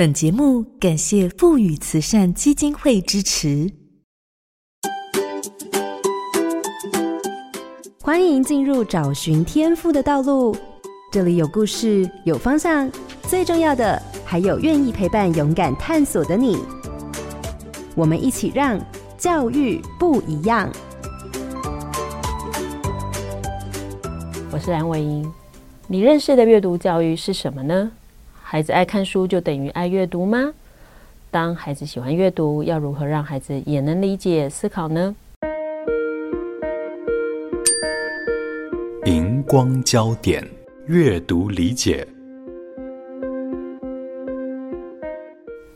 [0.00, 3.70] 本节目感谢富宇慈善基金会支持。
[8.00, 10.56] 欢迎进入找寻天赋的道路，
[11.12, 12.90] 这里有故事，有方向，
[13.24, 16.56] 最重要的还有愿意陪伴、勇敢探索的你。
[17.94, 18.80] 我们一起让
[19.18, 20.72] 教育不一样。
[24.50, 25.30] 我是蓝伟英，
[25.86, 27.92] 你认识的阅读教育是什么呢？
[28.52, 30.52] 孩子爱看书就等于爱阅读吗？
[31.30, 35.14] 当孩子喜欢阅读，要如何让孩子也能理解、思考呢？
[39.04, 40.44] 荧光焦点，
[40.86, 42.04] 阅读理解。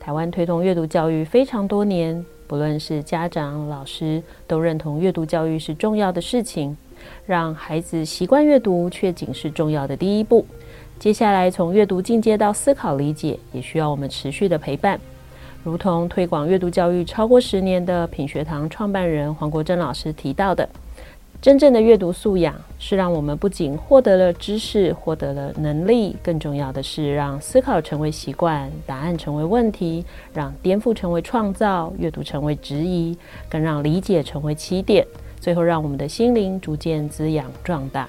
[0.00, 6.76] 台湾推动阅读教育非常多年，不论是家长、老师，都认同阅读教育是重要的事情。
[7.24, 10.44] 让孩子习惯阅读，却仅是重要的第一步。
[11.04, 14.98] 接下来，从阅读进阶到思考理解，也需要我们持续的陪伴。
[15.62, 20.66] 如同推广阅读教育超过十年的品学堂创办人黄国珍老师提到的，
[21.42, 33.14] 真正的阅读素养是让我们不仅获得了知识、获得了能力，更重要的是让思考成为习惯，答案成为问题，让颠覆成为创造，阅读成为质疑，
[33.50, 35.06] 更让理解成为起点，
[35.38, 38.08] 最后让我们的心灵逐渐滋养壮大。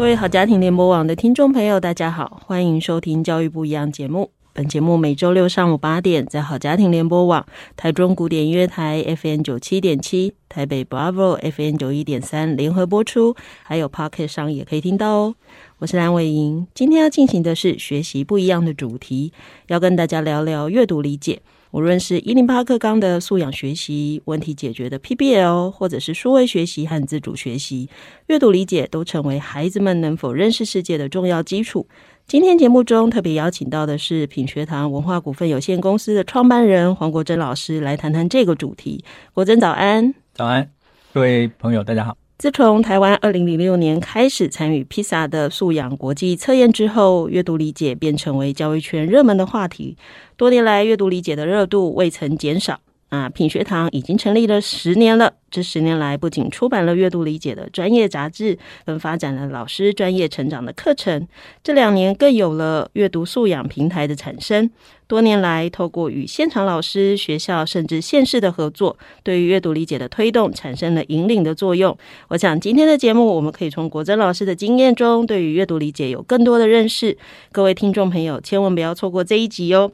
[0.00, 4.30] 各位好家庭联播网的听众朋友，大家好，欢迎收听《教育不一样》节目。
[4.54, 7.44] 本节目每周六上午八点在好家庭联播网、
[7.76, 15.34] 台中古典音乐台 FM 九七点七、台北 Bravo FM 九一点三联合播出，还有 Pocket 上也可以听到哦。
[15.80, 19.34] 我是蓝伟莹，今天要进行的是学习不一样的主题，
[19.66, 21.42] 要跟大家聊聊阅读理解。
[21.72, 27.88] 无论是一零八课纲的素养学习、问题解决的 PBL，或者是数位学习和自主学习，
[28.26, 31.86] 阅读理解都成为孩子们能否认识世界的重要基础。
[32.26, 39.04] 今天节目中特别邀请到的是品学堂文化股份有限公司的创办人黄国珍老师，来谈谈这个主题。
[39.32, 40.68] 国珍早安，早安，
[41.14, 42.19] 各位朋友，大家好。
[42.40, 49.98] 自从台湾二零零六年开始参与披萨的素养国际测验之后，阅读理解便成为教育圈热门的话题。
[50.38, 52.80] 多年来，阅读理解的热度未曾减少。
[53.10, 55.34] 啊，品学堂已经成立了十年了。
[55.50, 58.56] 这十年来，不仅出版了阅读理解的专业杂志，
[58.86, 61.26] 更发展了老师专业成长的课程。
[61.64, 64.70] 这两年，更有了阅读素养平台的产生。
[65.08, 71.98] 多年来，透过与现场老师、学校甚至县市的合作，对于阅读理解的推动产生了引领的作用。
[72.28, 77.18] 我想，今天的节目，我们可以从国珍老师的经验中，对于阅读理解有更多的认识。
[77.50, 79.90] 各位听众朋友，千万不要错过这一集哦。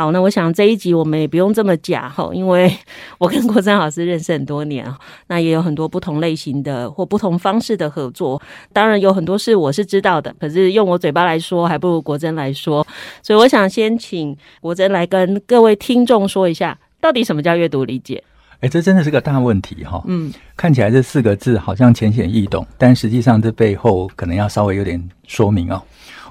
[0.00, 2.74] 好，那我想这一集我们也不用这么假哈，因为
[3.20, 8.40] 我跟国珍老师认识很多年啊，那也有很多不同类型的或不同方式的合作。
[8.72, 12.86] 当然有很多事我是知道的，可是用我嘴巴来说，还不如国珍来说。
[13.22, 18.24] 所以我想先请国珍来跟各位听众说一下，到底什么叫阅读理解？
[18.60, 20.02] 哎，这真的是个大问题哈。
[20.06, 25.82] 嗯，看起来这四个字好像浅显易懂，但实际上这背后可能要稍微有点说明哦。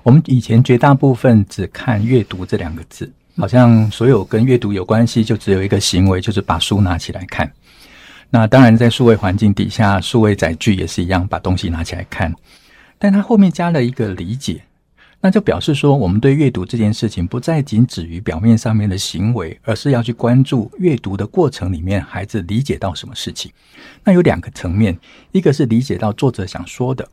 [0.02, 3.12] 我们以前绝大部分只看阅读这两个字。
[3.40, 7.50] 好像所有跟阅读有关系，就只有一个行为，就是把书拿起来看。
[8.30, 12.34] 那当然，在数位环境底下，数位载具也是一样，把东西拿起来看。
[12.98, 14.62] 但它后面加了一个理解，
[15.22, 23.50] 那就表示说，我们对阅读这件事情不再仅止于表面上面的行为，而是要去关注阅读的过程里面，孩子理解到什么事情。
[24.04, 25.00] 那有两个层面，
[25.32, 27.08] 一个是理解到作者想说的。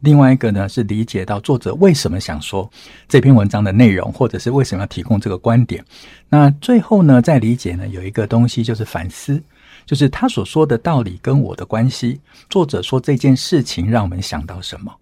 [0.00, 2.70] 另外一个呢，是理解到作者为什么想说
[3.08, 5.84] 这篇文章的内容，或者是为什么要提供这个观点。
[6.28, 9.42] 那最后呢，再理解呢，有一个东西就是反思，
[9.84, 12.20] 就是他所说的道理跟我的关系。
[12.48, 14.94] 作者说这件事情让我们想到什么？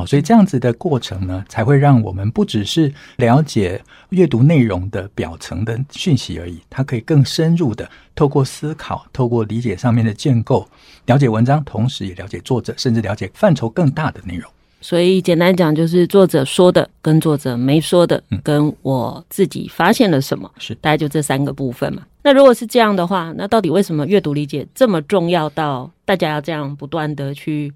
[0.00, 3.78] 好，所以这样子的过程呢，才会让我们不只是了解
[4.08, 10.66] 阅读内容的表层的讯息而已，它可以更深入的透过思考，透过理解上面的建构，
[11.04, 14.50] 了解文章，同时也了解作者，甚至了解范畴更大的内容。
[14.80, 22.00] 所以简单讲，就是作者说的跟作者没说的，跟我自己发现了什么，是大概就这三个部分嘛。
[22.22, 27.70] 那如果是这样的话，那到底为什么阅读理解这么重要到大家要这样不断的去？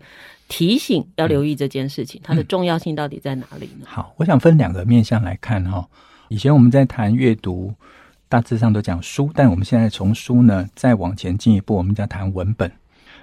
[0.56, 3.80] 提醒要留意这件事情，它的重要性到底在哪里呢？
[3.80, 5.84] 嗯、好，我想分两个面向来看哈。
[6.28, 7.74] 以前我们在谈阅读，
[8.28, 12.70] 大致上都讲书，但我们现在从书呢再往前进一步，我们在谈文本。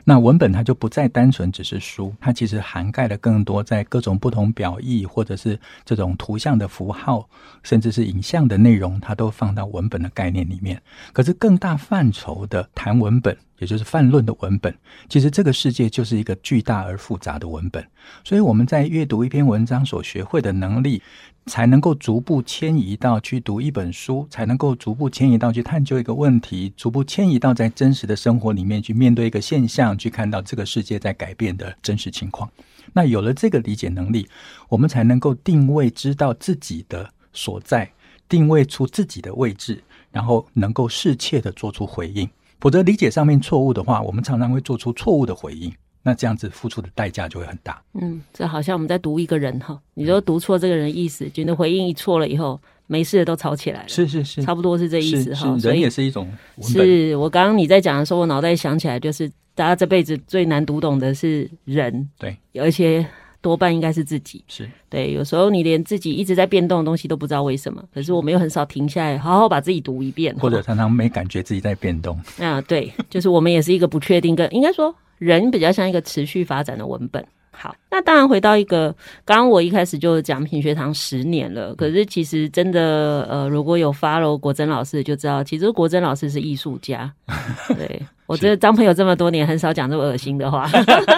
[0.03, 7.29] 那文本它就不再单纯只是书，它其实涵盖了更多在各种不同表意或者是这种图像的符号，
[7.63, 10.81] 甚至是影像的内容，它都放到文本的概念里面。
[11.13, 13.37] 可是更大范畴的谈文本。
[13.61, 14.75] 也就是泛论的文本，
[15.07, 17.87] 其实这个世界就是一个巨大而复杂的文本。
[18.23, 20.99] 所以我们在阅读一篇文章所学会的能力，
[21.45, 32.49] 才能够逐步迁移到去读一本书，才能够逐步迁移到去探究一个问题，逐步迁移到在真实的生活里面去面对一个现象，去看到这个世界在改变的真实情况。
[32.93, 34.27] 那有了这个理解能力，
[34.69, 37.91] 我们才能够定位，知道自己的所在，
[38.27, 42.27] 定位出自己的位置，然后能够适切的做出回应。
[42.61, 45.69] 否则理解上面错误的话，我们常常会做出错误的回应。
[46.03, 47.79] 那这样子付出的代价就会很大。
[47.93, 53.89] 嗯，这好像我们在读一个人哈，你说读错这个人的意思，觉得回应一错了以后，没事的都吵起来了。
[53.89, 55.55] 是是是，差不多是这意思哈。
[55.59, 56.27] 人也是一种。
[56.61, 62.09] 是我刚刚你在讲的时候，我脑袋想起来，就是大家这辈子最难读懂的是人。
[62.17, 63.05] 对，而且。
[63.41, 65.13] 多半应该是自己，是对。
[65.13, 72.19] 有时候你连自己一直在变动的东西都不知道为什么，可是我们又很少停下来，好好把自己读一遍，或者常常没感觉自己在变动。
[72.39, 77.25] 啊，对，就是我们也是一个不确定，跟应该说人比较像一个持续发展的文本。
[77.53, 78.95] 好，那当然回到一个，
[79.25, 87.13] 刚刚我一开始就讲品学堂十年了，可是其实真的，呃，如果有 follow 国珍老师就知道，其实国珍老师是艺术家。
[87.75, 88.01] 对，
[88.31, 90.69] 我觉得当朋友这么多年，很少讲这么恶心的话，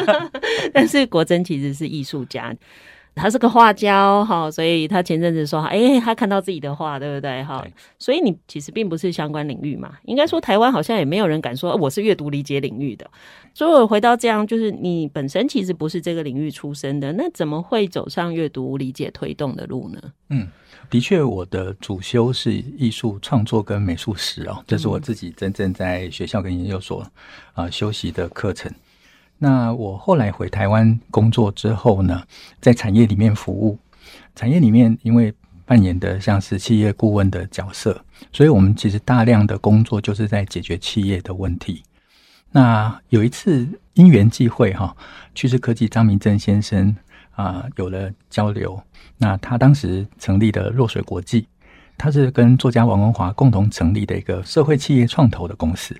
[0.74, 2.52] 但是国珍其实是艺术家。
[3.16, 7.44] 他是个画家哦，哈，所以他前阵子说，哎、欸，他看到自己的画，对不对？
[7.44, 7.66] 哈，
[8.00, 13.10] 所以你其实并不是相关领域嘛，应该说台湾好像也没有人敢说我是阅读理解领域的。
[13.54, 20.02] 所以我回到这样，就是你本身其实不是这个领域出身的，那怎么会走上阅读理解推动的路呢？
[20.30, 20.48] 嗯，
[20.90, 27.02] 的确，我的主修是艺术创作跟美术史哦，这是我自己真正在学校跟研究所
[27.54, 28.74] 啊、呃、修习的课程。
[29.44, 32.24] 那我后来回台湾工作之后呢，
[32.62, 33.78] 在产业里面服务，
[34.36, 35.34] 产业里面因为
[35.66, 41.84] 扮演的像是企业顾问的角色，所以我们其实大量的工作就是在解决企业的问题。
[42.52, 44.96] 那有一次因缘际会哈，
[45.36, 46.96] 趋势科技张明正先生
[47.32, 48.82] 啊有了交流，
[49.18, 51.46] 那他当时成立的若水国际。
[51.98, 55.96] 他是跟作家王文华共同成立的一个社会企业创投的公司。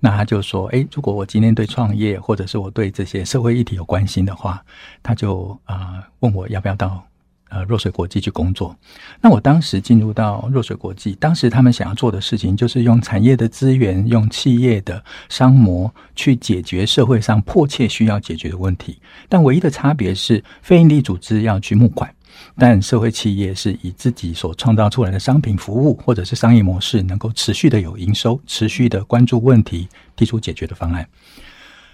[0.00, 4.62] 那他就说：“诶，如果我今天对创业，或者是我对这些社会议题有关心的话，
[5.02, 7.02] 他就啊、问我要不要到
[7.48, 8.76] 呃若水国际去工作。
[9.20, 19.00] 那我当时进入到若水国际，当时他们想要做的事情就是用产业的资源，用企业的商模去解决社会上迫切需要解决的问题。
[19.28, 22.14] 但唯一的差别是，非营利组织要去募款。”
[22.56, 31.08] 但社会企业是以自己所创造出来的商品、服务或者是商业模式，能够持续的有营收，持续的关注问题，提出解决的方案。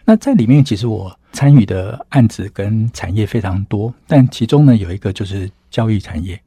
[0.04, 6.38] 那在里面，其实我参与的案子跟产业非常多，但其中呢，有一个就是教育产业。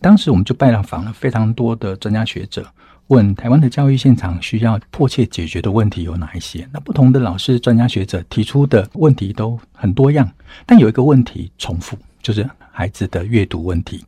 [0.00, 2.66] 当时我们就拜访了非常多的专家学者，
[3.08, 6.68] 问台湾的教育现场需要迫切解决的问题有哪一些？
[6.72, 10.28] 那不同的老师、专家学者提出的问题都很多样，
[10.66, 11.96] 但有一个问题重复，
[12.28, 12.46] 就是。
[12.70, 14.04] 孩子的阅读问题，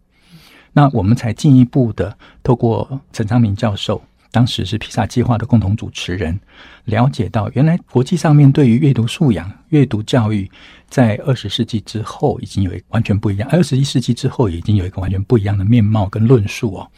[0.73, 4.01] 那我们才进一步的透过陈昌明教授，
[4.31, 6.39] 当时是披萨计划的共同主持人，
[6.85, 10.49] 了解到原来国际上面对于阅读素养、阅读教育，
[10.89, 16.89] 在二十世纪之后已经有一完全不一样，二十一世纪之后已经有一个完全不一样的面貌跟论述哦。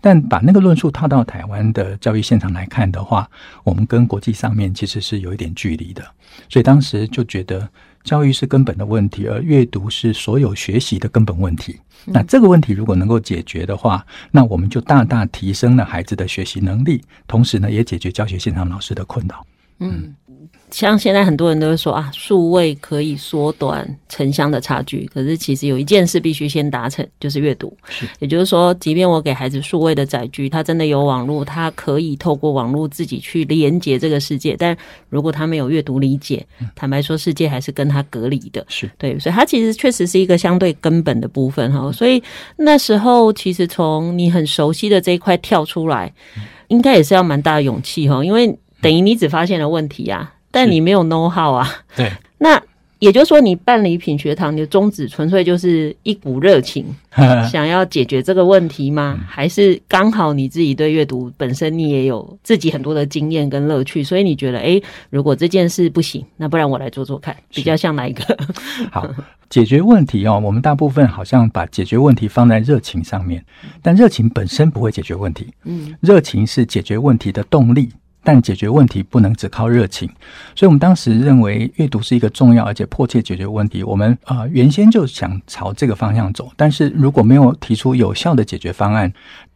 [0.00, 3.30] 但把那个论述套到台湾的教育现场来看的话，
[3.62, 6.02] 我们跟国际上面其实是有一点距离的，
[6.48, 7.68] 所以当时就觉得。
[8.04, 11.78] 教育是根本的问题，而阅读是所有学习的根本问题。
[12.04, 19.46] 那这个问题如果能够解决的话，那我们就大大提升了孩子的学习能力，同时呢，也解决教学现场老师的困扰。
[19.78, 20.14] 嗯。
[20.70, 27.76] 像现在很多人都会说啊，数位可以缩短城乡的差距，可是其实有一件事必须先达成，就是阅读。
[27.88, 34.56] 是，也就是说，即便我给孩子数位的载具，他真的有网络，他可以透过网络自己去连接这个世界。
[34.58, 34.76] 但
[35.10, 38.64] 如果他没有阅读理解，坦白说，世界还是跟他隔离的。
[38.68, 41.92] 是对，所以他其实确实是一个相对根本的部分哈。
[41.92, 42.22] 所以
[42.56, 46.12] 那时候其实从你很熟悉的这一块跳出来，
[46.68, 50.34] 应该也是要蛮大的勇气哈，因为等于你只发现了问题啊。
[50.50, 51.66] 但你没有 know how 啊？
[51.96, 52.62] 对，那
[52.98, 56.84] 也就是说，你办理品学堂，你的宗旨纯粹就是一股热情，
[57.50, 59.18] 想要解决这个问题吗？
[59.26, 68.38] 还是刚好你自己对阅读本身你也有自己很多的经验跟乐趣，所以你觉得，哎，如果这件事不行，那不然我来做做看，比较像哪一个？
[68.92, 69.08] 好，
[69.48, 70.38] 解决问题哦。
[70.44, 73.42] 我们大部分好像把解决问题放在热情上面，
[73.80, 75.46] 但热情本身不会解决问题。
[75.64, 77.88] 嗯，热情是解决问题的动力。
[78.24, 80.08] 但解决问题不能只靠热情，
[80.54, 83.82] 所以我们当时认为阅读是一个重要而且迫切解决问题。
[83.82, 89.12] 我们啊、原先就想朝这个方向走，但是如果没有提出有效的解决方案，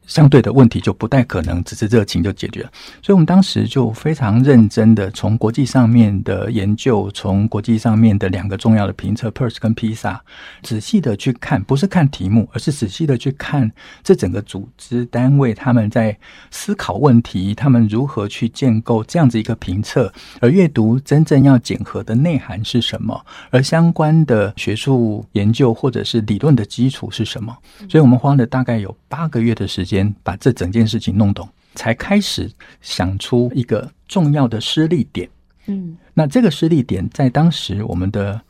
[0.06, 2.62] 相对的问题就不太可能只是热情就解决。
[2.62, 2.70] 了，
[3.02, 10.18] 所以我们当时就非常认真的从国际上面的研究，从国际上面的两个重要的评测 PIRST 跟 PISA，
[10.62, 13.70] 仔细的去看，不是看题目，而是仔细的去看
[14.02, 16.16] 这整个组织单位他们在
[16.50, 27.56] 思考问题，他们如何去建构这样子一个评测，而阅读真正要检核的内涵是什么，而相关的学术研究或者是理论的基础是什么，
[27.88, 30.14] 所以我们花了大概有八个月的时间。
[30.22, 35.28] 把这整件事情弄懂，才开始想出一个重要的失力点。
[35.66, 38.40] 嗯，那这个失力点在当时我们的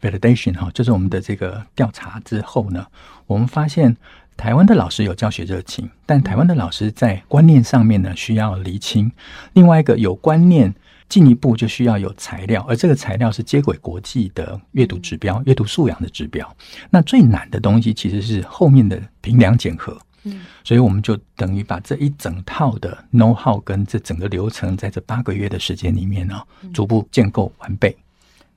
[0.00, 2.86] validation 哈，就是我们的这个调查之后呢，
[3.26, 3.96] 我们发现
[4.36, 9.10] 台湾的老师有教学热情，但台湾的老师在观念上面呢需要厘清。
[9.54, 10.72] 另外一个有观念，
[11.08, 16.54] 进一步就需要有材料，而这个材料是接轨国际的阅读指标、阅读素养的指标。
[16.90, 19.96] 那最难的东西其实是后面的评量检核。
[20.24, 26.42] 嗯，所以我们就等于把这一整套的 know how 跟这整个流程，在这八个月的时间里面呢，
[26.74, 27.96] 逐步建构完备。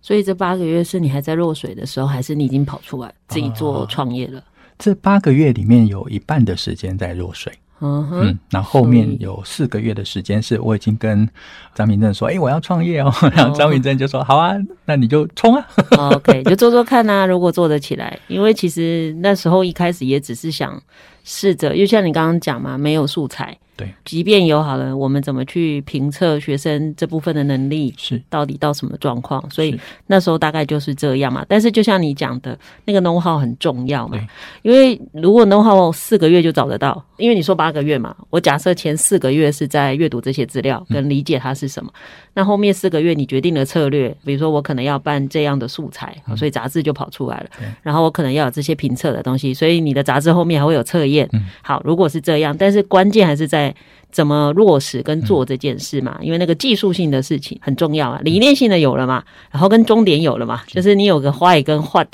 [0.01, 4.43] 所以这八个月是你还在落水的时候，还是你已经跑出来自己做创业了？
[4.79, 7.53] 这八个月里面有一半的时间在落水。
[7.81, 11.25] 嗯哼，嗯，然后后面有四个月的时间是我已经跟
[11.73, 13.13] 张明正说，哎，我要创业哦。
[13.33, 15.65] 然后张明正就说，好啊，那你就冲啊。
[15.97, 20.81] OK，就做做看啊，如果做得起来，因为其实那时候一开始也只是想
[21.23, 23.57] 试着，就像你刚刚讲嘛，没有素材。
[23.79, 29.49] 对，即便有好了，我们怎么去评测学生这部分的能力是到底到什么状况？
[29.49, 31.45] 所以那时候大概就是这样嘛。
[31.47, 34.19] 但是就像你讲的，那个 know how 很重要嘛。
[34.63, 47.49] 因为如果 know how 四个月就找得到，因为你说八个月嘛，我假设前四个月是在阅读这些资料跟理解它是什么，嗯、那后面四个月你决定了策略，比如说我可能要办这样的素材，所以杂志就跑出来了。
[47.61, 51.27] 嗯、然后我可能要有这些评测的东西，所以你的杂志后面还会有测验。
[51.33, 53.75] 嗯、好，如果是这样，但是关键还是在。
[54.11, 56.17] 怎么落实跟做这件事嘛？
[56.21, 62.07] 因为那个技术性的事情很重要啊，理念性的有了嘛，然后跟终点有了嘛，就是你有个 why 跟 what，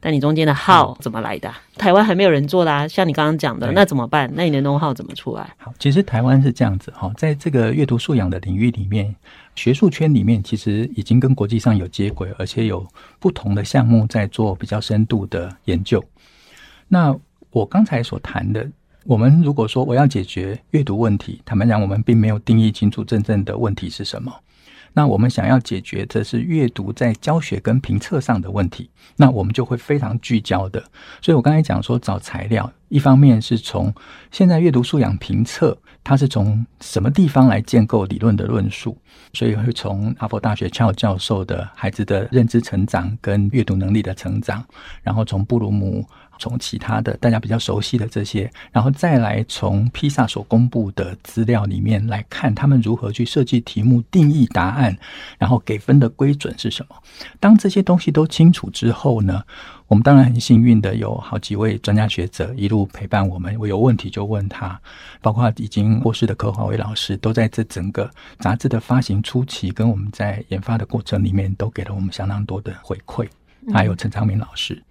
[0.00, 1.52] 但你中间的 how 怎么来的？
[1.76, 4.30] 台湾还没有人做啦啊，像你刚刚讲的，那怎么办？
[4.34, 5.54] 那你的 know how 怎么出来？
[5.58, 9.14] 好，其实台湾是这样子哈，在这个阅读素养的领域里面，
[9.54, 12.84] 学术圈里面其实已经跟国际上有接轨，而且有
[13.20, 16.02] 不同的项目在做比较深度的研究。
[16.88, 17.16] 那
[17.50, 18.68] 我刚才所谈的。
[19.08, 24.34] 我们如果说我要解决阅读问题，坦白讲，我们并没有定义清楚真正的问题是什么。
[24.94, 30.82] 那我们想要解决的是阅读在教学跟评测上的问题，那我们就会非常聚焦的。
[31.22, 33.94] 所以我刚才讲说找材料，一方面是从
[34.32, 38.96] 现在阅读素养评测，它是从什么地方来建构理论的论述，
[39.34, 44.64] 所以会从哈佛大学乔教授的孩子的认知成长跟阅读能力的成长，
[45.02, 46.04] 然后从布鲁姆。
[46.38, 54.96] 从其他的大家比较熟悉的这些，然后再来从披萨所公布的资料里面来看，他们如何去设计题目、定义答案，
[55.38, 56.96] 然后给分的规准是什么。
[57.40, 59.42] 当这些东西都清楚之后呢，
[59.88, 64.80] 我们当然很幸运的有好几位专家学者一路陪伴我们，我有问题就问他，
[65.20, 73.26] 包括已经过世的柯华伟老师，都在这整个杂志的发行初期跟我们在研发的过程里面都给了我们相当多的回馈，
[73.72, 74.82] 还有陈昌明老师。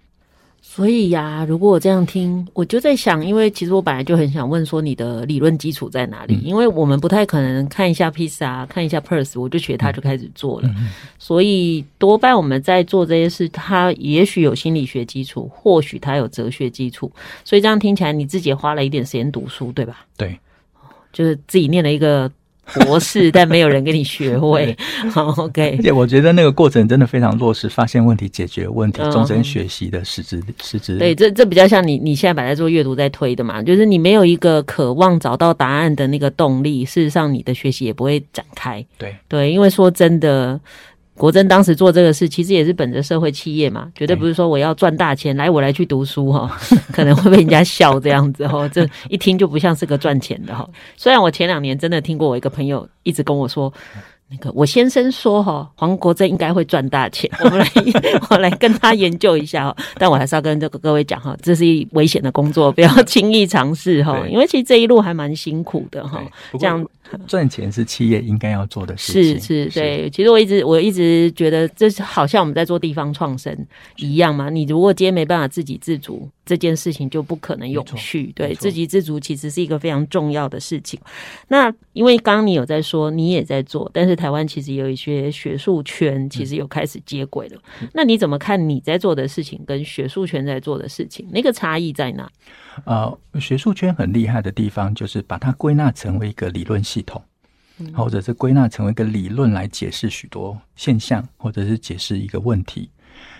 [0.76, 6.34] 所以呀、啊，如果我这样听，我就在想，因为其实我本来就很想问说你的理论基础在哪里？
[6.34, 10.68] 嗯、因为我们不太可能看一下 PISA，看一下 Purse，我就学他就开始做了。
[10.76, 17.10] 嗯、所以多半我们在做这些事，他也许有心理学基础，或许他有哲学基础。
[17.42, 20.04] 所以这样听起来，你自己也花了一点时间读书，对吧？
[20.18, 20.38] 对，
[21.10, 22.30] 就是自己念了一个。
[22.74, 24.76] 博士，但没有人跟你学位。
[25.12, 25.76] 好，OK。
[25.78, 30.98] 而且我觉得那个过程真的非常落实，发现问题、解决问题、终身学习的实质实质。
[30.98, 38.84] 对，这这比较像你你现在摆在做阅读在推的嘛，就是你没有一个渴望找到答案的那个动力，事实上你的学习也不会展开。
[38.98, 40.60] 对对，因为说真的。
[41.16, 46.50] 国珍当时做这个事，其实也是本着社会企业嘛，绝对不是说我要赚大钱，来我来去读书哈，
[46.92, 50.68] 可能会被人家笑这样子哈，这一听就不像是个赚钱的哈。
[50.96, 53.72] 虽然我前两年真的听过我一个朋友一直跟我说。
[54.28, 57.30] 那个，我先生说哈，黄国珍应该会赚大钱。
[57.44, 57.66] 我们来，
[58.28, 59.76] 我来跟他研究一下哈。
[59.98, 64.20] 但我还是要跟这个各位讲哈，这是一危险的工作，不要 轻易尝试哈。
[64.28, 66.20] 因为其实这一路还蛮辛苦的哈。
[66.58, 66.84] 这样
[67.26, 69.40] 赚钱是企业应该要做的事情。
[69.40, 70.10] 是是，对。
[70.10, 73.56] 其实我一直我一直觉得，这是好像我们在做地方创生
[73.96, 74.50] 一样嘛。
[74.50, 78.32] 你如果今天没办法自给自足，这件事情就不可能永续。
[78.34, 80.98] 对，自给自足其实是一个非常重要的事情。
[81.48, 87.60] 那因为刚刚你有在说，你也在做，但是台湾其实有一些学术圈其实有开始接轨了。
[87.82, 87.88] 嗯。
[87.94, 92.30] 那你怎么看你在做的事情跟学术圈在做的事情，那个差异在哪？
[92.84, 97.22] 呃，学术圈很厉害的地方就是把它归纳成为一个理论系统，
[97.94, 102.90] 或者是归纳成为一个理论来解释许多现象，或者是解释一个问题。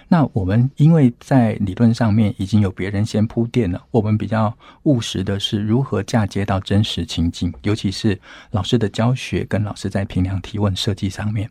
[0.08, 8.18] 那我们因为在理论上面已经有别人先铺垫了，我们比较务实的是如何嫁接到真实情境，尤其是
[8.52, 11.50] 老师的教学跟老师在评量提问设计上面，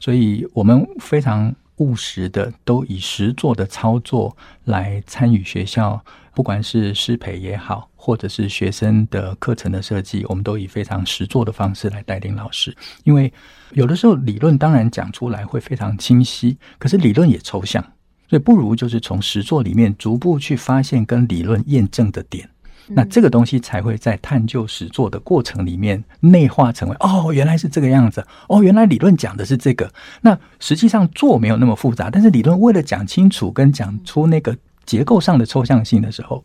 [0.00, 6.04] 所以我们非常务实的都以实作的操作来参与学校。
[6.34, 12.76] 不管是师培也好，或者是学生的课程的设计，我们都以非常实作的方式来带领老师。
[13.04, 13.32] 因为
[13.70, 17.80] 有的时候理论当然讲出来会非常清晰，可是理论也抽象，
[18.28, 22.50] 所以不如就是从实作里面逐步去发现跟理论验证的点。
[22.88, 29.92] 那这个东西才会在探究实作的过程里面内化成为哦，原来是这个样子哦，原来理论讲的是这个。
[30.20, 34.56] 那实际上做没有那么复杂，但是理论为了讲清楚跟讲出那个。
[34.86, 36.44] 结构上的抽象性的时候，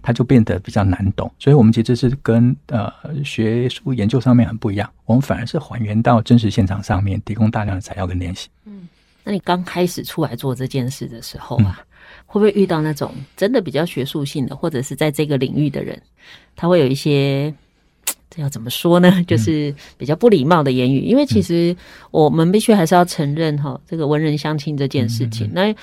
[0.00, 1.28] 它就变得比较难懂。
[1.40, 2.88] 所以，我们其实是跟呃
[3.24, 4.88] 学术研究上面很不一样。
[5.06, 8.48] 我们反而是还原到真实现场上面，提供大量的材料跟练习。
[8.64, 8.88] 嗯，
[9.24, 11.86] 那你刚开始出来做这件事的时候啊，嗯、
[12.32, 16.00] 会不会遇到那种真的比较学术性的，或者是在这个领域的人，
[16.54, 17.52] 他会有一些
[18.30, 19.24] 这要怎么说呢？
[19.26, 21.00] 就是比较不礼貌的言语。
[21.00, 21.76] 因为其实
[22.12, 25.50] 我们必须还是要承认哈，这个文人相亲这件事情。
[25.52, 25.74] 那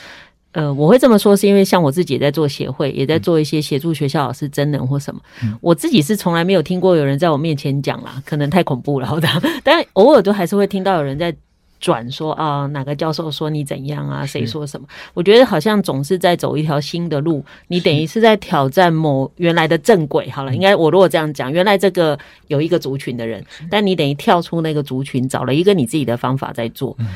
[0.54, 5.20] 呃，我会这么说，是因为像我自己也在做协会，也在做一些协助学校老师真人或什么。
[5.44, 9.20] 嗯、我自己是从来没有听过有人在我面前讲啦，可能太恐怖了，
[9.62, 11.36] 但偶尔都还是会听到有人在
[11.79, 14.88] 转说啊，哪个教授说你怎样啊，谁说什么？
[15.13, 20.29] 我觉得好像总是在走一条新的路，你等于是在挑战某原来的正轨。
[20.29, 22.17] 好了，应该我如果这样讲，原来这个
[22.48, 26.96] 有一个族群的人，但你等于跳出那个族群，找了一个你自己的方法在做。
[27.00, 27.07] 嗯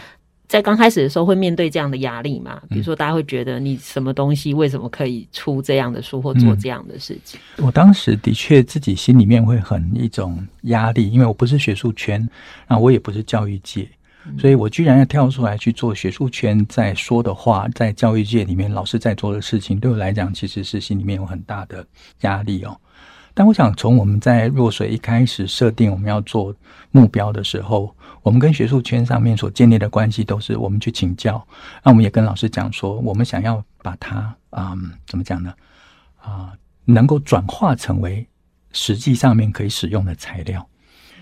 [0.52, 2.62] 在刚开始的时候会面对这样的压力嘛？
[2.70, 7.40] 比如说，大家会觉得你什么东西为什么可以出这样的书或做这样的事情？
[7.56, 12.28] 嗯、我当时的确自己心里面会很一种压力，因为我不是学术圈，
[12.68, 13.88] 啊，我也不是教育界，
[14.38, 21.86] 所以我居然要跳出来去做学术圈在说的话，在教育界里面老师在做的事情，对我来讲其实是心里面有很大的
[22.22, 22.80] 压力哦。
[23.34, 26.54] 但我想，从我们在弱水一开始设定我们要做
[26.92, 31.42] 目标的时候，我们跟学术圈上面所建立的关系都是我们去请教，
[31.82, 35.54] 那我们也跟老师讲说，我们想要把它，嗯，怎么讲呢？
[36.22, 38.28] 啊，能够转化成为
[38.74, 40.68] 实际上面可以使用的材料。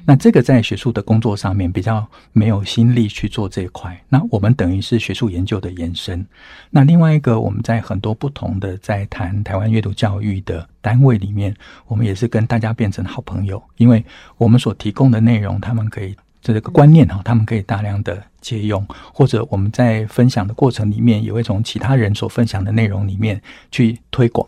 [0.05, 6.25] 那这个在学术的工作上面比较没有心力去做这一块，那我们等于是学术研究的延伸。
[6.69, 11.55] 那另外一个，我们在很多不同的在谈台湾阅读教育的单位里面，
[11.87, 14.03] 我们也是跟大家变成好朋友，因为
[14.37, 24.47] 我们所提供的内容，他们可以这个观念哈，他们可以大量的借用，或者我们在分享的过程里面，也会从其他人所分享的内容里面去推广。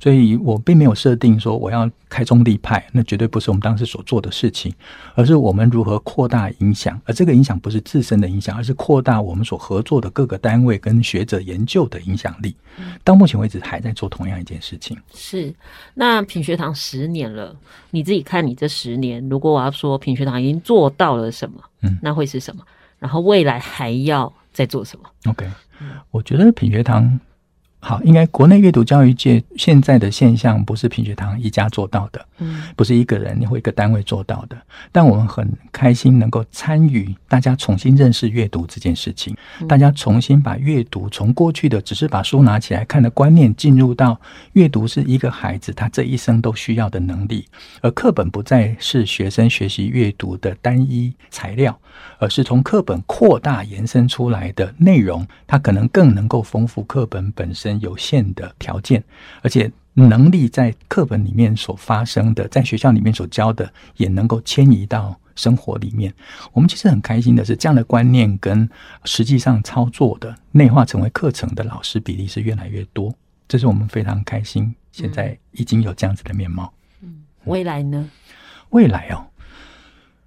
[0.00, 4.72] 所以我并没有设定说我要开宗立派，那绝对不是我们当时所做的事情，
[5.14, 12.54] 而是我们如何扩大影响，而这个影响不是自身的影响，而是扩大我们所合作的各个单位跟学者研究的影响力。
[13.02, 14.96] 到目前为止还在做同样一件事情。
[15.12, 15.52] 是，
[15.94, 17.54] 那品学堂十年了，
[17.90, 22.62] 你自己看你这十年，如果我要说品学堂已经做到了什么，嗯，那会是什么？
[22.98, 25.48] 然后未来还要再做什么？OK，
[26.10, 27.20] 我觉得品学堂。
[27.80, 34.56] 好，应该国内阅读教育界现在的现象不是品学堂一家做到的，嗯，不是一个人或一个单位做到的。
[34.90, 39.34] 但我们很开心能够参与大家重新认识阅读这件事情，
[39.68, 44.20] 大家重新把阅读从过去的只是把书拿起来看的观念，进入到
[44.54, 47.46] 阅读是一个孩子他这一生都需要的能力，
[47.80, 51.78] 而课本不再是学生学习阅读的单一材料，
[52.18, 57.67] 而是从课本扩大延伸出来的内容，它可能更能够丰富课本本身。
[57.80, 59.02] 有限的条件，
[59.42, 66.14] 而且能力在课本里面所发生的，在学校里面所教的，也能够迁移到生活里面。
[66.52, 68.68] 我们其实很开心的是，这样的观念跟
[69.04, 73.12] 实际上操作的内化成为课程的老师比例是越来越多，
[73.48, 74.72] 这是我们非常开心。
[74.92, 76.72] 现在已经有这样子的面貌。
[77.02, 78.08] 嗯，未来呢？
[78.70, 79.26] 未来哦，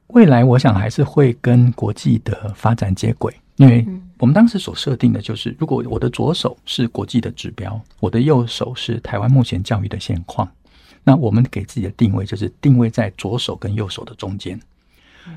[0.08, 3.34] 未来我想还是会跟国际的发展接轨。
[3.62, 3.86] 因为
[4.18, 10.50] 我们当时所设定的就是，如果我的左手是国际的指标，我的右手是台湾目前教育的现况，
[11.04, 14.60] 那我们给自己的定位就是定位在左手跟右手的中间。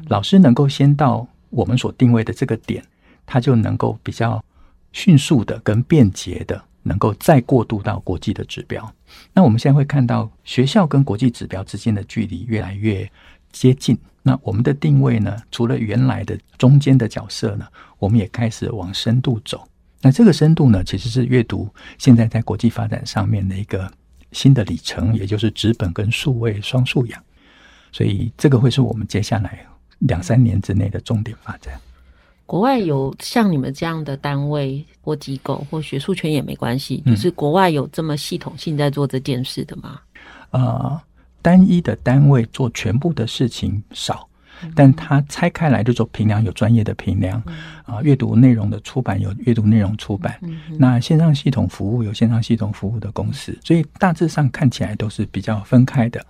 [0.08, 2.82] 老师能够先到我们所定位的这个点，
[3.26, 4.42] 他就能够比较
[4.92, 8.90] 迅速的跟便捷的，能够再过渡到国际的指标。
[9.34, 13.10] 那我们现在会看到学校跟国际指标之间的距离越来越
[13.54, 13.96] 接近。
[14.22, 17.66] 那我们的定位呢，除了原来的中间的角色呢，
[17.98, 19.66] 我们也开始往深度走。
[20.02, 23.90] 那这个深度呢，其实是阅读现在在国际发展上面的一个
[24.32, 27.22] 新的里程，也就是纸本跟数位双素养。
[27.92, 29.64] 所以这个会是我们接下来
[30.00, 31.78] 两三年之内的重点发展。
[32.46, 40.00] 国外有像你们这样的单位或机构或学术圈也没关系，就是国外有这么系统性在做这件事的吗？
[40.50, 41.00] 呃，
[41.44, 44.26] 单一的单位做全部的事情少，
[44.74, 47.42] 但它拆开来就做评量，有专业的评量
[47.84, 50.40] 啊，阅读内容的出版有阅读内容出版，
[50.78, 56.24] 那线上系统服务有线上系统服务的公司，所以大致上看起来都是比较分开的，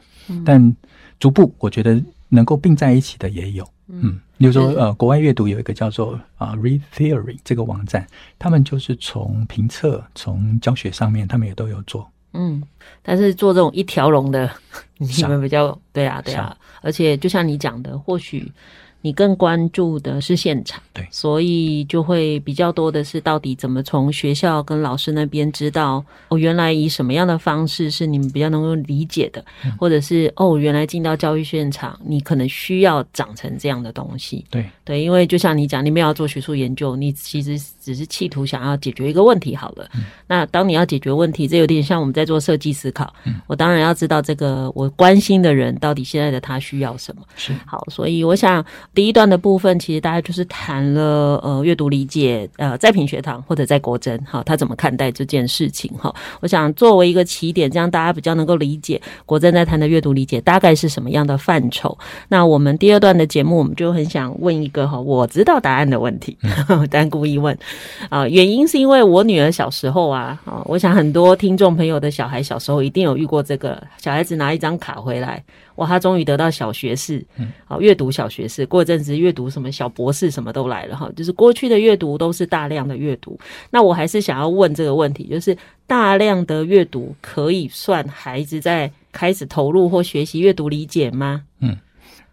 [0.45, 0.75] 但。
[1.21, 8.05] 逐步，我觉得能够并在一起的也有，嗯，比如说，呃，国外阅读有一个叫做啊 Read Theory 这个网站，
[8.37, 12.63] 他们就是从评测、从教学上面，他们也都有做，嗯，
[13.03, 14.51] 但是做这种一条龙的，
[14.99, 18.53] 你们比较对啊，对啊，而且就像你讲的，或许。
[19.05, 39.87] 你更关注的是现场，对，所以就会比较多的是到底怎么从学校跟老师那边知道哦，原来以什么样的方式是你们比较能够理解的，嗯、或者是哦，原来进到教育现场，你可能需要长成这样的东西，对对，因为就像你讲，你们要做学术研究，你其实只是企图想要解决一个问题好了。
[39.97, 48.65] 嗯、那当你要解决问题，这有点像我们在做设计思考，嗯，我当然要知道这个我关心的人到底现在的他需要什么，是好，所以我想。
[48.95, 56.15] 第一段的部分，其实大家就是谈了呃阅读理解，呃在品学堂或者在国珍哈，他怎么看待这件事情哈？
[56.41, 61.97] 我想作为一个起点，这样大家比较能够理解国珍在谈的阅读理解大概是什么样的范畴。
[62.29, 66.39] 那我们第二段的节目，我们就很想问一个哈，我知道答案的问题，
[66.89, 67.53] 但故意问
[68.09, 75.43] 啊、呃，原因是因为我女儿小时候啊，啊，我想很多听众朋友的小孩小时候一定有遇过这个，小孩子拿一张卡回来。
[75.77, 77.25] 哇，他终于得到小学士，
[77.65, 78.65] 好阅读小学士。
[78.65, 83.39] 过一阵子阅读什么小博士什么都来了哈，就是过去的阅读都是大量的阅读。
[83.71, 85.57] 那我还是想要问这个问题，就是
[85.87, 91.43] 大量的阅读可以算孩子在开始投入或学习阅读理解吗？
[91.61, 91.77] 嗯，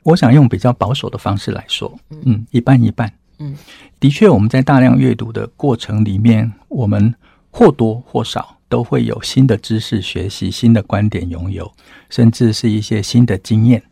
[0.03, 3.11] 我想用比较保守的方式来说，嗯，一半一半。
[3.39, 3.55] 嗯，
[3.99, 7.13] 的确，我们在大量阅读的过程里面，我们
[7.49, 8.57] 或多或少。
[8.71, 11.69] 都会有新的知识学习、新的观点拥有，
[12.09, 13.83] 甚至是一些新的经验。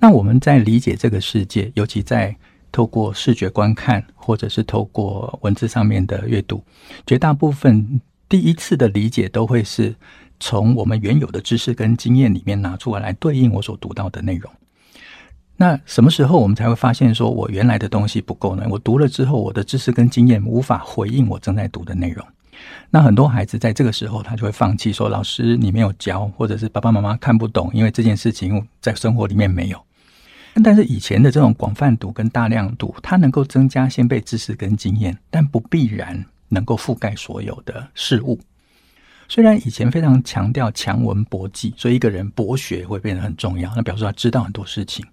[0.00, 2.34] 那我们在理解这个世界，尤其在
[2.72, 6.64] 透过视觉观看，或者是透过文字上面的阅读，
[7.06, 9.94] 绝大部分第一次的理解都会是
[10.40, 14.50] 从我们原有的知识跟经验里面拿出来，来对应我所读到的内容。
[15.58, 18.66] 那什么时候我们才会发现，说我原来的东西不够呢？
[18.70, 22.26] 我读了之后，我的知识跟经验无法回应我正在读的内容。
[22.90, 29.84] 那很多孩子在这个时候，他就会放弃，说：“老师，你没有教，或者是爸爸妈妈看不懂，因为这件事情在生活里面没有。”
[30.64, 38.40] 但是以前的这种广泛读跟大量读，它能够增加先辈知识跟经验，但不必然能够覆盖所有的事物。
[39.28, 45.04] 虽然以前非常强调强文博记，所以一个人博学会变得很重要，那表示他知道很多事情。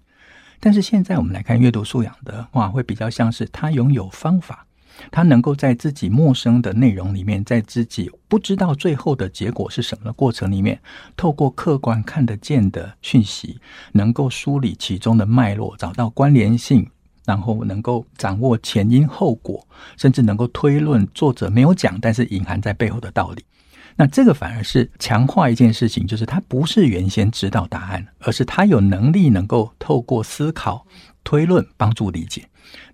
[0.60, 4.64] 但是现在我们来看阅读素养的话，会比较像是他拥有方法。
[5.10, 10.80] 他能够在自己陌生的内容里面，在自己不知道最后的结果是什么的过程里面，
[11.16, 13.58] 透过客观看得见的讯息，
[13.92, 16.88] 能够梳理其中的脉络，找到关联性，
[17.24, 23.44] 然后能够掌握前因后果，甚至能够推论作者没有讲，但是隐含在背后的道理。
[23.96, 30.84] 那这个反而是强化一件事情，就是他不是原先知道答案，而是他有能力能够透过思考、
[31.22, 32.44] 推论帮助理解。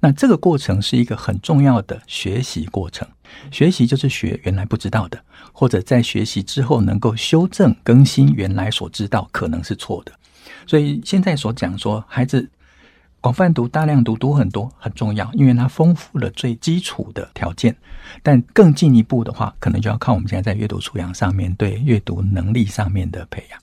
[0.01, 3.07] 那这个过程是一个很重要的学习过程，
[3.51, 10.13] 学习就是学原来不知道的，或者在学习之后能够修正更新原来所知道可能是错的。
[10.67, 12.49] 所以现在所讲说，孩子
[13.21, 17.77] 广泛读、大量读、读很多很重要，因为它丰富了最基础的条件。
[18.23, 23.61] 但更进一步的话，可能就要靠我们现在在阅读素养上面对阅读能力上面的培养。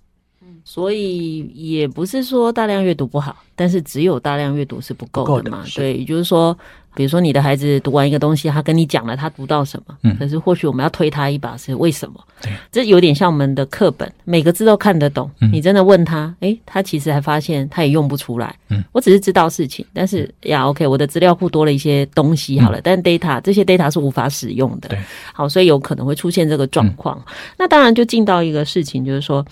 [0.70, 5.64] 所以也不是说大量阅读不好，但是只有大量阅读是不够的嘛。
[5.74, 6.56] 对，也就是说，
[6.94, 12.22] 比如说你的孩子读完一个东西，他跟你讲了他读到什么，嗯，可是或许我们要推他一把，是为什么？
[12.42, 15.32] 对，这有点像我们的课本，每个字都看得懂。
[15.40, 18.54] 嗯，你真的问他，诶，他其实还发现他也用不出来。
[18.68, 24.90] 嗯，我只是知道事情，但是呀，OK，我的资料库多了一些东西，好了，嗯，但 data 这些 data 是无法使用的。
[24.90, 25.00] 对，
[25.32, 27.18] 好，所以有可能会出现这个状况。
[27.26, 29.46] 嗯，那当然就进到一个事情，就是说。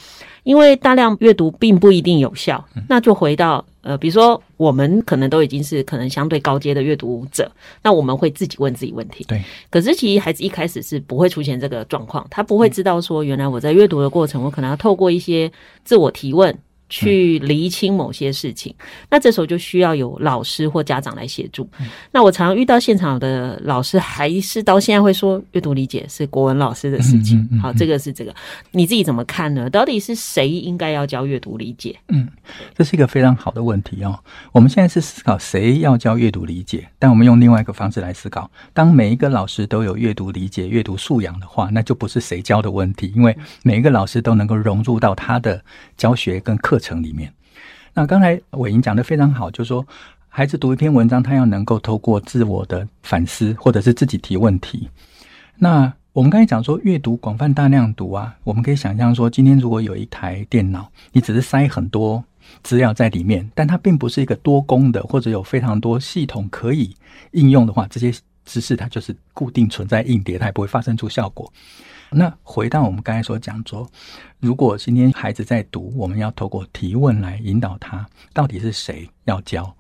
[0.46, 9.26] 因为大量阅读并不一定有效，那就回到呃，比如说我们可能都已经是可能相对高阶的阅读者，那我们会自己问自己问题。
[9.28, 9.42] 对。
[9.72, 15.52] 可是其实孩子一开始是不会出现这个状况，他不会知道说，原来我在阅读的过程，我可能要透过一些
[15.84, 16.56] 自我提问。
[16.88, 21.68] 去厘清某些事情，嗯，那这时候就需要有老师或家长来协助。
[21.80, 21.88] 嗯。
[22.12, 27.48] 那我常常遇到现场的老师，还是到现在会说，阅读理解是国文老师的事情。
[27.60, 28.34] 好，这个是这个，
[28.72, 29.68] 你自己怎么看呢？
[29.68, 31.98] 到底是谁应该要教阅读理解？
[32.10, 32.28] 嗯，
[32.78, 34.20] 这是一个非常好的问题哦。
[34.52, 45.60] 我们现在是思考谁要教阅读理解，但我们用另外一个方式来思考：当每一个老师都有阅读理解、阅读素养的话，那就不是谁教的问题，因为每一个老师都能够融入到他的
[45.98, 46.75] 教学跟课。
[46.76, 47.34] 课程里面，
[47.94, 49.88] 那刚才伟莹讲的非常好，就是说
[50.28, 54.90] 孩子读一篇文章，他要能够透过自我的反思，或者是自己提问题。
[55.56, 62.22] 那我们刚才讲说阅读广泛大量读啊，我们可以想象说，今天如果有一台电脑，你只是塞很多
[62.62, 66.94] 资料在里面，但它并不是一个多功的，或者有非常多系统可以
[67.32, 71.50] 应用的话，这些知识它就是固定存在硬碟，它也不会发生出效果。
[72.12, 73.90] 那回到我们刚才所讲说，
[74.40, 79.74] 如果今天孩子在读，我们要透过提问来引导他，到底是谁要教？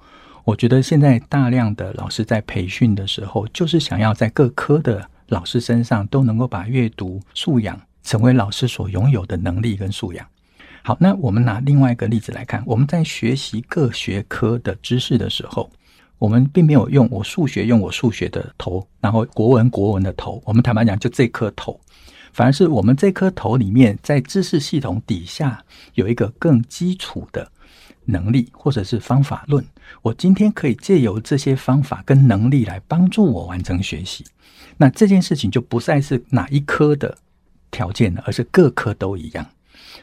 [0.43, 10.27] 我觉得现在大量的老师在培训的时候，就是想要在各科的老师身上都能够把阅读素养成为老师所拥有的能力跟素养。
[10.83, 15.67] 好，那我们拿另外一个例子来看，我们在学习各学科的知识的时候，
[16.19, 21.79] 我们并没有用我数学用我数学的头，然后国文国文的头，我们坦白讲，就这颗头。
[22.35, 27.49] 反而是我们这颗头里面，在知识系统底下有一个更基础的
[28.03, 29.65] 能力，或者是方法论。
[30.01, 34.25] 我今天可以借由这些方法跟能力来帮助我完成学习。
[34.75, 37.17] 那这件事情就不再是哪一科的
[37.71, 39.45] 条件了，而是各科都一样。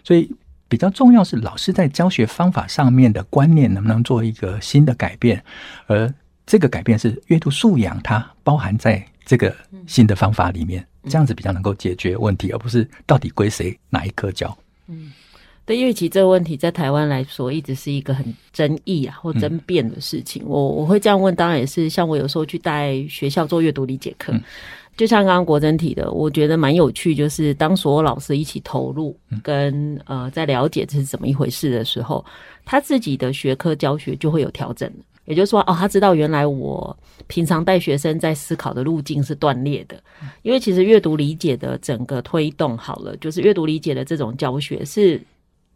[0.03, 0.35] 所以
[0.69, 5.45] 比较重要是老师在教学方法上面的观念能不能做一个新的改变，
[5.87, 6.11] 而
[6.47, 9.55] 这个改变是阅读素养，它包含在这个
[9.87, 10.87] 新的方法里面。
[11.11, 14.57] 这样子比较能够解决问题，而不是到底归谁哪一科教。
[14.87, 15.11] 嗯，
[15.67, 20.45] 对，因为其实这个问题在台湾来说，一直是一个很争议啊或争辩的事情。
[20.45, 24.41] 嗯、我我会这样问，当然也是像我有时候去带学校做阅读理解课，嗯、
[24.97, 32.25] 就像刚刚国珍提的，我觉得蛮有趣，就是当所有老师一起投入跟呃在了解这是怎么一回事的时候，
[32.65, 34.89] 他自己的学科教学就会有调整。
[35.25, 40.03] 也就是说，哦，他知道原来我平常带学生在思考的路径是断裂的，
[40.43, 45.23] 因为其实阅读理解的整个推动好了，就是阅读理解的这种教学是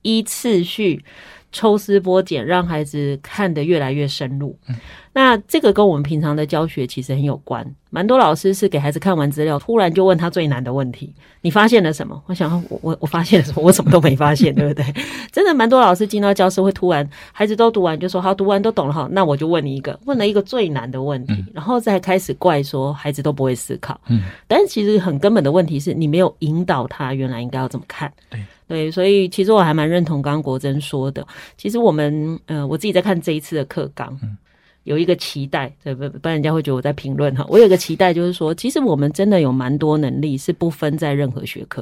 [0.02, 1.04] 依次序。
[1.52, 4.56] 抽丝剥茧，让孩子看得越来越深入。
[4.68, 4.74] 嗯，
[5.12, 7.66] 那这个跟我们平常的教学其实很有关。
[7.88, 13.62] 蛮多老师是给孩子看完资料，突然就问他最难的问题：“你发现了什么？”我想，我我我发现了什么？
[13.62, 14.84] 我什么都没发现， 对不对？
[15.32, 23.98] 真的蛮多老师进到教室会突然，孩子都读完就说：“好，读完都懂了。”好，那我就问你一个，问了一个最难的问题，然后再开始怪说孩子都不会思考。
[24.08, 28.12] 嗯，但是其实很根本的问题是你没有引导他原来应该要怎么看。
[28.28, 28.38] 对。
[28.68, 31.26] 对，所以其实我还蛮认同刚刚国珍说的。
[31.56, 34.36] 其实我们，呃，我自己在看这一次的课纲，嗯，
[34.82, 36.08] 有一个期待，对不？
[36.08, 37.46] 不然人家会觉得我在评论哈。
[37.48, 41.80] 我有个期待，就是说，其实我们真的有蛮多能力是不分在任何学科，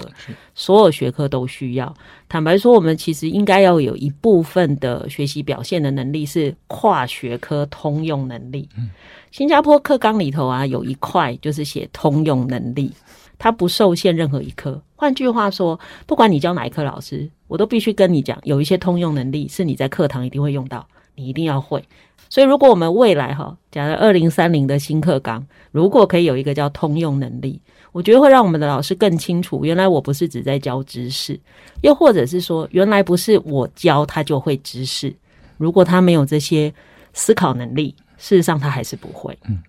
[0.54, 1.94] 所有学科都需要。
[2.28, 8.68] 坦白说，我们其实应该要有一部分的学习表现的能力是跨学科通用能力。
[8.76, 8.90] 嗯，
[9.30, 12.92] 新加坡课纲里头啊，有一块就是写通用能力。
[13.38, 21.82] 它不受限任何一科，换句话说，不管你教哪一科老师，我都必须跟你讲，有一些通用能力是你在课堂一定会用到，你一定要会。
[22.30, 27.60] 所以，如果我们未来哈，假如二零三零的新课纲，如果可以有一个叫通用能力，
[27.92, 31.38] 我觉得会让我们的老师更清楚，原来我不是只在教知识，
[31.82, 35.14] 又或者是说，原来不是我教他就会知识，
[35.58, 36.72] 如果他没有这些
[37.12, 39.38] 思考能力，事实上他还是不会。
[39.46, 39.62] 嗯。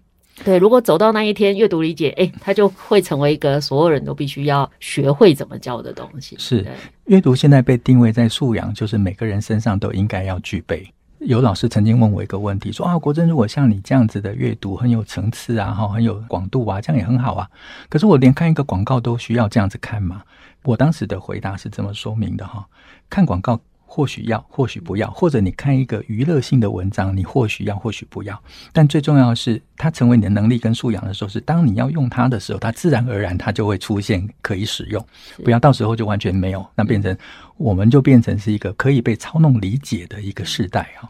[0.43, 6.35] 对，如果走到那一天，阅读理解，哎，它就会成为一个所有人都必须要学会怎么教的东西。
[6.37, 6.65] 是，
[7.05, 10.85] 阅读现在被定位在素养，就是每个人身上都应该要具备。
[11.19, 17.49] 有老师曾经问我一个问题，说啊，国珍，如果像你这样子的阅读很有层次啊，哈，很有广度啊，这样也很好啊。
[17.89, 20.21] 可是我连看一个广告都需要这样子看吗？
[20.63, 22.65] 我当时的回答是这么说明的哈，
[23.09, 23.59] 看广告。
[23.95, 28.37] 或许要，或许不要，或者你看一个娱乐性的文章，你或许要，或许不要。
[28.73, 35.07] 但最重要的是，它成为你的能力跟素养的时候，是当你要用它的时候，它自然而然它就会出现可以使用。
[35.45, 37.17] 不要到时候就完全没有，那变成
[37.55, 41.07] 我们就变成是一个可以被操弄理解的一个时代啊。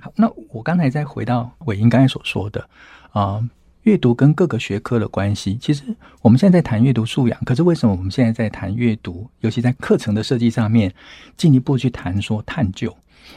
[0.00, 2.60] 好，那我刚才再回到伟英刚才所说的
[3.12, 3.22] 啊。
[3.22, 3.48] 呃
[3.86, 5.84] 阅读跟各个学科的关系，其实
[6.20, 10.92] 我们现在在谈阅读素养，可是为什么我们现在在谈阅读，尤其在课程的设计上面，
[11.36, 12.94] 进一步去谈说探究？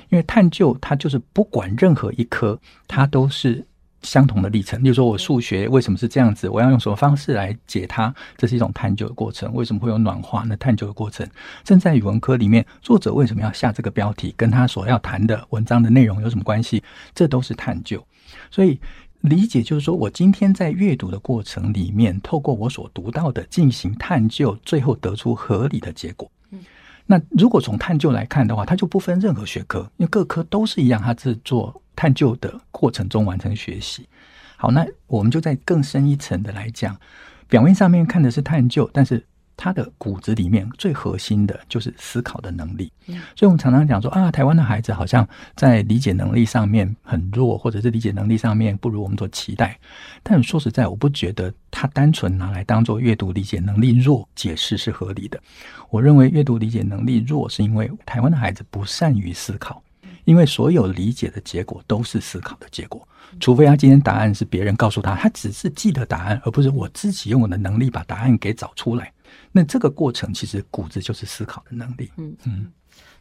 [0.09, 3.65] 因为探究它就是不管任何一科，它都是。
[4.01, 6.47] 相同的历程，例如说，我数学为什么是这样子？
[6.47, 8.15] 我要用什么方式来解它？
[8.38, 9.53] 这是一种探究的过程。
[9.53, 10.45] 为什么会有暖化？
[10.47, 11.27] 那探究的过程，
[11.65, 14.33] 正在语文科里面，作者为什么要下这个标题？
[14.38, 16.81] 跟他所要谈的文章的内容有什么关系？
[17.13, 18.01] 这都是探究。
[18.49, 18.79] 所以
[19.21, 26.32] 理解就是说，我今天在阅读的过程里面，透过我所读到的进行探究，最后得出合理的结果。
[26.51, 26.60] 嗯
[27.05, 34.08] 那如果从探究来看的话，它就不分任何学科，因为各科都是一样，它是做探究的过程中完成学习。
[34.58, 36.95] 好，那我们就在更深一层的来讲，
[37.47, 39.25] 表面上面看的是探究，但是。
[39.62, 42.89] 他的骨子里面最核心的就是思考的能力，
[43.36, 49.78] 所以我们常常讲说啊，台湾的孩子好像在理解能力上面很弱，或者是理解能力上面不如我们所期待。
[50.24, 55.38] 但说实在，我不觉得他单纯拿来当做阅读理解能力弱解释是合理的。
[55.89, 59.84] 我认为阅读理解能力弱是因为台湾的孩子不善于思考，
[60.24, 63.06] 因为所有理解的结果都是思考的结果，
[63.41, 69.12] 除非他今天答案是别人告诉他，他只是记得答案，而不是我自己用我的能力把答案给找出来。
[69.52, 72.10] 那这个过程其实骨子就是思考的能力。
[72.18, 72.68] 嗯嗯，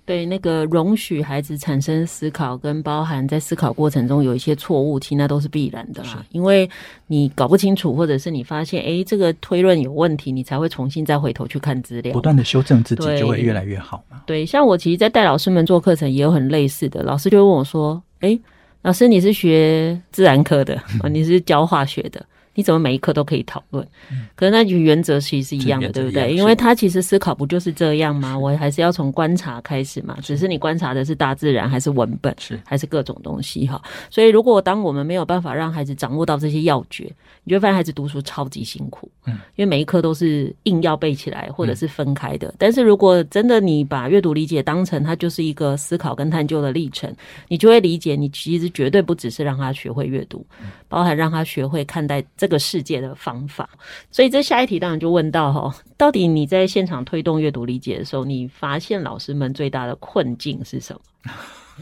[0.04, 6.24] 对，那个容许孩子产生思考，跟包含在思考过程中有一些错误，其实那都是必然的啦。
[6.30, 6.68] 因为
[7.06, 14.22] 你搞不清楚，或者是你发现哎，这个推论有问题，你才会重新再回头去看资料，不断的修正自己，就会越来越好嘛。
[14.26, 18.38] 对，像我其实，在带老师们做课程，也有很类似的，老师就会问我说：“哎，
[18.82, 22.24] 老师，你是学自然科的， 你是教化学的？”
[22.58, 23.86] 你怎么每一科都可以讨论？
[24.34, 26.34] 可是那原则其实是一样的，对不对？
[26.34, 28.36] 因为他其实思考不就是这样吗？
[28.36, 30.18] 我还是要从观察开始嘛。
[30.24, 33.80] 只是你观察的是大自然，还是文本，是还是各种东西哈？
[34.10, 37.08] 所以如果当我们没有办法让孩子掌握到这些要诀，
[37.44, 39.08] 你就发现孩子读书超级辛苦。
[39.26, 42.52] 嗯，因为每一课都是硬要背起来，或者是分开的。
[42.58, 47.14] 但是如果真的你把阅读理解当成它就是一个思考跟探究的历程，
[47.46, 50.44] 你就会理解，你其实绝对不只是让他学会阅读，
[50.88, 52.47] 包含让他学会看待这。
[52.48, 53.68] 这个世界的方法，
[54.10, 61.30] 所以这下一题当然就问到哈，到底你在现场推动阅读理解的时候，你发现老师们最大的困境是什么？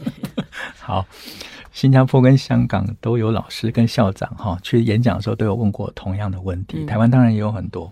[0.77, 1.05] 好，
[1.71, 7.89] 新加坡跟香港都有老师跟校长哈去演讲的时候都有问过同样的问题，台湾当然也有很多。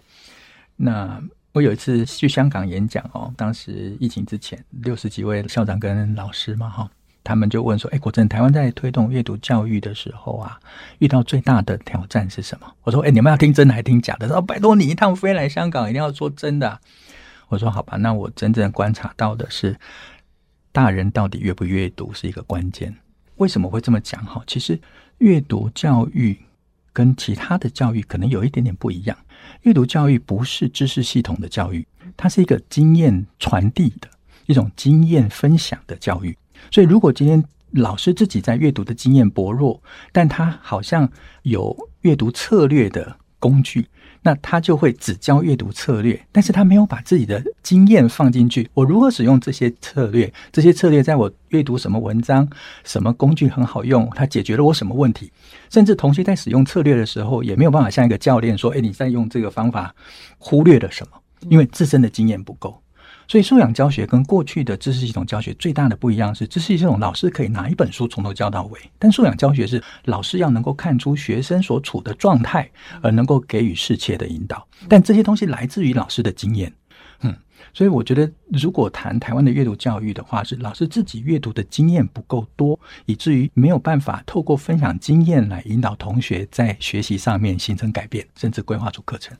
[0.76, 6.92] 那我有一次去香港演讲哦，当时疫情之前，六十几位校长跟老师嘛哈。
[7.26, 10.60] 他们就问说：“哎，国珍，台湾在推动阅读教育的时候啊，
[11.00, 16.80] 遇到最大的挑战是什么？”我说：“哎，你们要听真的还是听假的？”说：“拜托你一趟飞来香港，一定要说真的。”
[17.50, 19.76] 我说：“好吧，那我真正观察到的是，
[20.72, 22.96] 大人到底阅不阅读是一个关键。
[23.38, 24.24] 为什么会这么讲？
[24.24, 24.80] 哈，其实
[25.18, 26.38] 阅读教育
[26.94, 29.18] 跟其他的教育可能有一点点不一样。
[29.64, 34.08] 阅读教育不是知识系统的教育，它是一个经验传递的
[34.46, 36.38] 一种经验分享的教育。
[36.72, 41.10] 所以，如果今天老师自己在阅读的经验薄弱，但他好像
[41.44, 43.88] 有阅读策略的工具，
[44.22, 48.70] 那他就会只教阅读策略，但是他没有把自己的经验放进去。
[48.74, 50.32] 我如何使用这些策略？
[50.52, 52.48] 这些策略在我阅读什么文章、
[52.84, 54.10] 什么工具很好用？
[54.16, 55.32] 它解决了我什么问题？
[55.70, 59.94] 甚至同学在使用策略的时候，也没有办法像一个教练说：“诶，你在用这个方法，
[60.38, 61.18] 忽略了什么？”
[61.50, 62.82] 因为自身的经验不够。
[63.28, 72.70] 所以，素养教学跟过去的知识系统教学最大的不一样是，知识系统老师可以拿一本书从头教到尾，但素养教学是老师要能够看出学生所处的状态，
[73.02, 74.68] 而能够给予适切的引导。
[74.88, 76.72] 但这些东西来自于老师的经验，
[77.22, 77.36] 嗯，
[77.74, 89.36] 所以我觉得，如果谈台湾的阅读教育的话，是老师自己阅读的经验不够多，以至于没有办法透过分享经验来引导同学在学习上面形成改变，甚至规划出课程。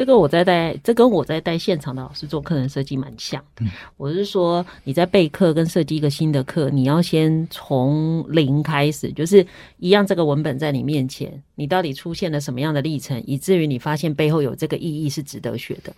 [0.00, 3.66] 这个我在带，这跟我在带现场的老师做课程设计蛮像的。
[3.98, 15.92] 我是说，你在备课跟设计一个新的课，你要先从零开始，就是一样这个文本在你面前，你到底出现了什么样的历程，以至于你发现背后有这个意义是值得学的。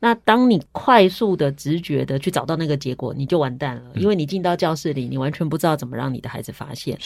[0.00, 6.98] 那当你快速的直觉的去找到那个结果，你就完蛋了，因为你进到教室里，你完全不知道怎么让你的孩子发现。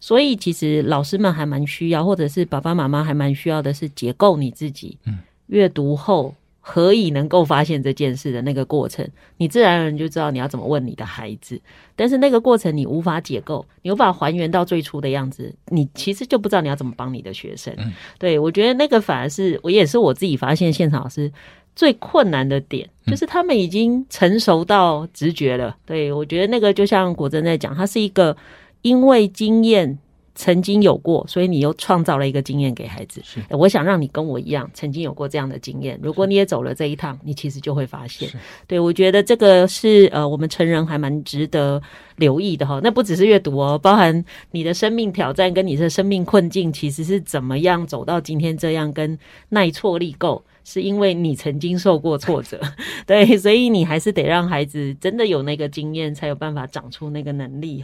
[0.00, 4.96] 所以其实老师们还蛮需要，或者是爸爸妈妈还蛮需要的是解构你自己。
[5.04, 5.18] 嗯。
[5.48, 9.06] 阅读后何以能够发现这件事的那个过程，
[9.38, 11.60] 你自然而然就知道你要怎么问你的孩子。
[11.96, 17.74] 但是那个过程你无法解构，你无法还原到最初的样子，你其实就不知道你要怎么帮你的学生。
[17.78, 21.32] 嗯、对，我觉得那个反而是我也是我自己发现现场老师
[21.74, 25.74] 最困难的点，就是他们已经成熟到直觉了。
[25.86, 28.36] 对，我觉得那个就像果珍在讲，他是一个
[28.82, 29.98] 因为经验。
[30.38, 33.20] 曾经有过，所以你又创造了一个经验给孩子。
[33.24, 35.98] 是，我想让你跟我一样，曾经有过这样的经验。
[36.00, 38.30] 如果你也走了这一趟，你其实就会发现，
[38.68, 41.82] 对，我觉得这个是呃，我们成人还蛮值得
[42.14, 42.78] 留意的哈。
[42.84, 49.18] 那不只是阅读哦，包含你的生命挑战跟你的生命困境，其实是怎么样走到今天这样，跟
[49.48, 50.44] 耐挫力够。
[50.70, 52.60] 是因为你曾经受过挫折，
[53.06, 57.82] 对，所以你还是得让孩子真的有那个经验，才有办法长出那个能力。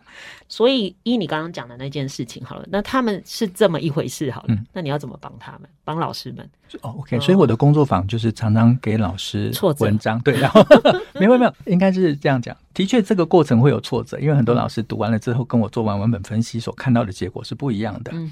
[0.50, 6.46] 所以依你刚刚讲的那件事情，好了，那他们是这么一回事，好了，嗯、那你要怎么帮他们，帮老师们？
[6.82, 10.62] 哦，OK，所以我的工作坊就是常常给老师文章，对，然后
[11.18, 12.54] 没有没有，应该是这样讲。
[12.74, 18.12] 的确，这个过程会有挫折，因为很多老师读完了之后，跟我做完文本分析所看到的结果是不一样的。
[18.14, 18.30] 嗯，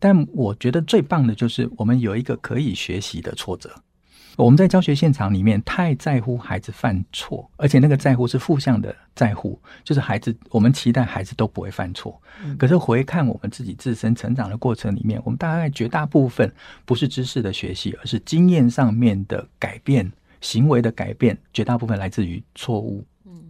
[0.00, 3.70] 但我觉得最棒的就是我们有一个可以学习的挫折。
[4.36, 12.20] 我们在教学现场里面太在乎孩子犯错，而且那个在乎是负向的在乎，就是孩子，我们期待孩子都不会犯错。
[12.58, 16.50] 可是回看我们自己自身成长的过程里面，我们大概绝大部分
[16.84, 20.10] 不是知识的学习，而是经验上面的改变、
[20.40, 23.04] 行为的改变，绝大部分来自于错误，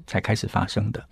[0.06, 1.04] 才开始发生的。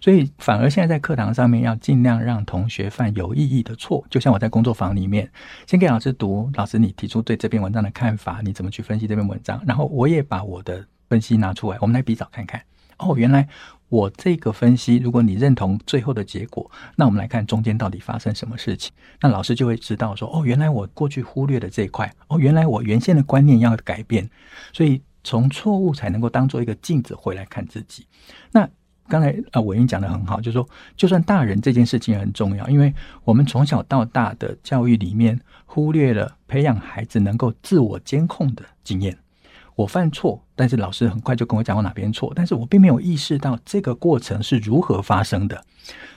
[0.00, 5.30] 所以，反而现在在课堂上面要尽量让同学犯有意义的错，就像我在工作坊里面，
[5.66, 12.62] 先给老师读，老师你提出对这篇文章的看法，你怎么去分析这篇文章，然后我也把我的分析拿出来，我们来比较看看。
[12.98, 13.48] 哦，原来
[13.88, 24.28] 我这个分析，如果你认同最后的结果，那我们来看中间到底发生什么事情，那老师就会知道说，哦，原来我过去忽略的这一块，哦，原来我原先的观念要改变，
[24.72, 28.06] 所以从错误才能够当做一个镜子回来看自己。
[28.52, 28.68] 那。
[29.08, 32.92] 刚才啊，伟英讲的很好，就是说，就算大人这件事情很重要，因为
[33.24, 39.16] 我们从小到大的教育里面忽略了培养孩子能够自我监控的经验。
[39.74, 45.64] 我犯错，但是老师很快就跟我讲我哪边错，但是我并没有意识到这个过程是如何发生的。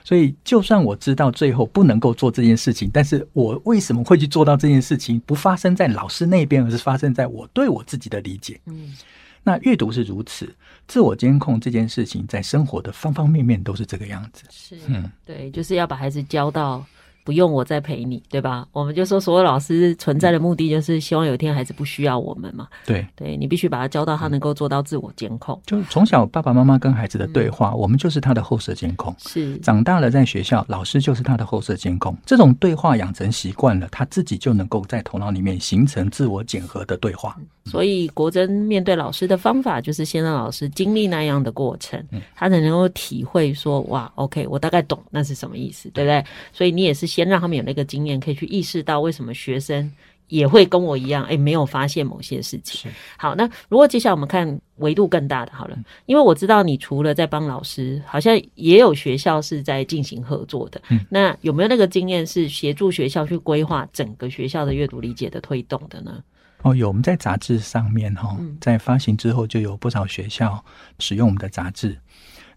[0.03, 5.19] 所以，就算我知道最后不能够做这件事情，但是我为什么会去做到这件事情？
[5.27, 8.59] 不发生在老师那边，而是发生在我对我自己的理解。
[8.65, 8.95] 嗯。
[9.43, 10.55] 那阅读是如此，
[10.91, 14.43] 自我监控这件事情，在生活的方方面面都是这个样子。
[14.49, 16.85] 是，嗯，对，就是要把孩子教到。
[17.23, 18.67] 不用我再陪你，对吧？
[18.71, 22.67] 我们就说，所有老师存在的目的就是希望有一天孩子不需要我们嘛。
[22.85, 25.59] 对，对你必须把他教到他能够做到自我监控。
[25.65, 29.15] 就从小爸爸妈妈跟孩子的对话，嗯、我们就是他的后设监控。
[29.19, 32.17] 是，长大了在学校，老师就是他的后设监控。
[32.25, 37.37] 这种对话养成习惯了，他自己就能够在头脑里面形成自我检核的对话。
[37.65, 42.03] 所以国珍面对老师的方法，就是先让老师经历那样的过程，
[42.33, 46.25] 他才能够体会说：哇，OK，我大概懂那是什么意思，对不对？
[46.51, 47.10] 所以你也是。
[47.11, 49.91] 先让他们有那个经验，可以去意识到为什么学生
[50.27, 52.89] 也会跟我一样，哎，没有发现某些事情。
[53.17, 60.81] 好，那如果接下来我们看维度更大的，好了，因为我知道你除了在帮老师，好像也有学校是在进行合作的。
[60.89, 66.23] 嗯，那有没有那个经验是协助学校去规划整个学校的阅读理解的推动的呢？
[66.63, 70.63] 哦，有，我们在杂志上面哈，在发行之后就有不少学校
[70.99, 71.97] 使用我们的杂志。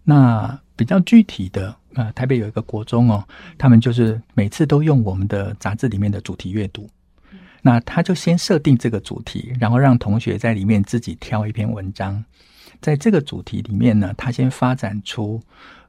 [0.05, 3.27] 那比较具体的，呃，台北有一个国中哦，
[3.57, 6.89] 他们就是每次都用我们的杂志里面的主题阅读。
[7.63, 12.23] 那他就先设定这个主题，然后让同学在里面自己挑一篇文章，
[12.81, 15.41] 在这个主题里面呢，他先发展出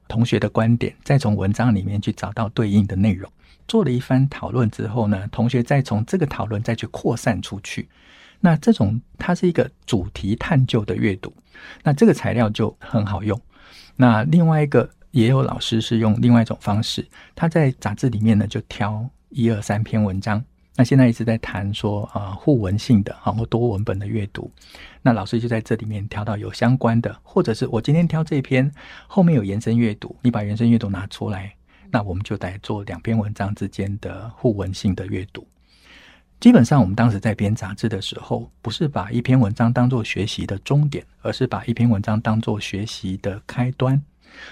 [0.07, 3.29] 同学的观点，再从文章里面去找到对应的内容，
[3.67, 7.89] 做了一番讨论之后呢，同学再从这个讨论再去扩散出去。
[8.39, 11.33] 那这种它是一个主题探究的阅读，
[11.83, 13.37] 那这个材料就很好用。
[13.97, 20.43] 那另外一个也有老师是用另外一种方式，他在杂志里面呢就挑一二三篇文章。
[20.75, 24.51] 那现在一直在谈说啊互文性的然后多文本的阅读，
[25.01, 28.69] 那老师就在这里面挑到有相关的，或者是我今天挑这篇
[29.07, 31.55] 后面有延伸阅读，你把延伸阅读拿出来，
[31.89, 35.47] 那我们就来做两篇文章之间的互文性的阅读。
[36.41, 43.99] 基本上，我们当时在编杂志的时候，不是把一篇文章当做学习的终点，而是把一篇文章当做学习的开端。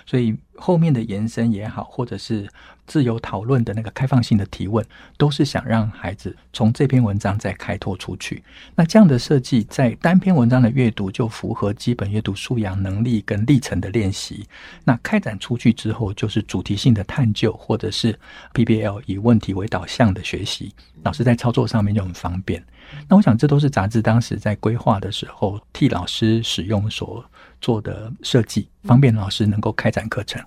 [0.05, 0.33] 所以
[0.65, 2.49] 后面的延伸也好，或者是
[2.87, 4.85] 自由讨论的那个开放性的提问，
[5.17, 8.41] 都是想让孩子从这篇文章再开拓出去。
[8.73, 14.47] 那这样的设计，在单篇文章的阅读就符合基本阅读素养能力跟历程的练习。
[14.85, 18.17] 那开展出去之后，就是主题性的探究，或者是
[18.53, 20.73] PBL 以问题为导向的学习。
[21.03, 22.63] 老师在操作上面就很方便。
[23.09, 27.25] 那我想，这都是杂志当时在规划的时候替老师使用所
[27.59, 30.41] 做的设计，方便老师能够开展课程。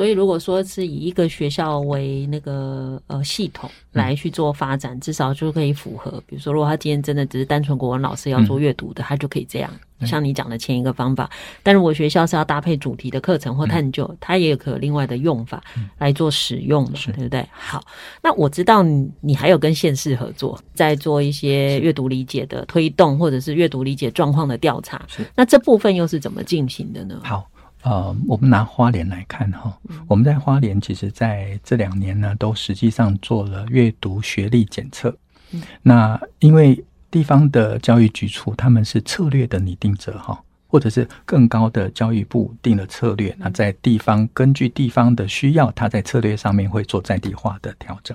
[0.00, 6.10] 所以如果说是以一个学校为那个呃系统来去做发展，嗯、至少就可以符合。
[6.26, 9.70] 比如说，如果他今天真的只是单纯国文老师要做阅读的，嗯、他就可以这样。
[10.06, 11.28] 像你讲的前一个方法，
[11.62, 15.62] 但如果学校是要搭配主题的课程或探究，它、嗯、也可有另外的用法
[15.98, 17.46] 来做使用的，嗯、对不对？
[17.52, 17.84] 好，
[18.22, 25.06] 那我知道你你还有跟县市合作，在做一些阅读理解的推动，或者是阅读理解状况的调查。
[25.36, 27.20] 那这部分又是怎么进行的呢？
[27.22, 27.46] 好，
[27.82, 35.16] 呃，我们拿花莲来看哈，嗯、我们在花莲其实在这两年呢，都实际上做了阅读学历检测。
[35.52, 48.14] 嗯、那因为地方的教育局处，他们是策略的拟定者哈，或者是更高的教育部定了策略，那在地方根据地方的需要，他在策略上面会做在地化的调整。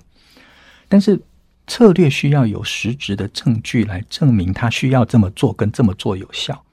[0.88, 1.20] 但是
[1.66, 6.64] 策略需要有实质的证据来证明他需要这么做跟这么做有效，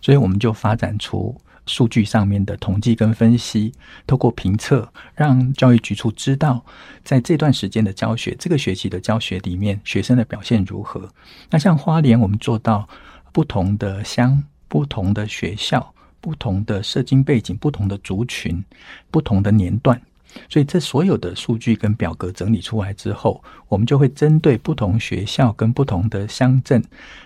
[0.00, 1.40] 所以我们就发展出。
[1.66, 3.72] 数据上面的统计跟分析，
[4.06, 6.64] 透过评测，让教育局处知道，
[7.04, 11.08] 在这段时间的教学，这个学期的教学里面，学生的表现如何。
[11.50, 12.88] 那像花莲，我们做到
[13.32, 18.64] 不同的乡、不同的学校、不同的社经背景、不同的族群、
[19.10, 20.02] 不同的年段，
[20.48, 26.82] 所以这所有的数据跟表格整理出来之后，我们就会针对不同学校跟不同的乡镇，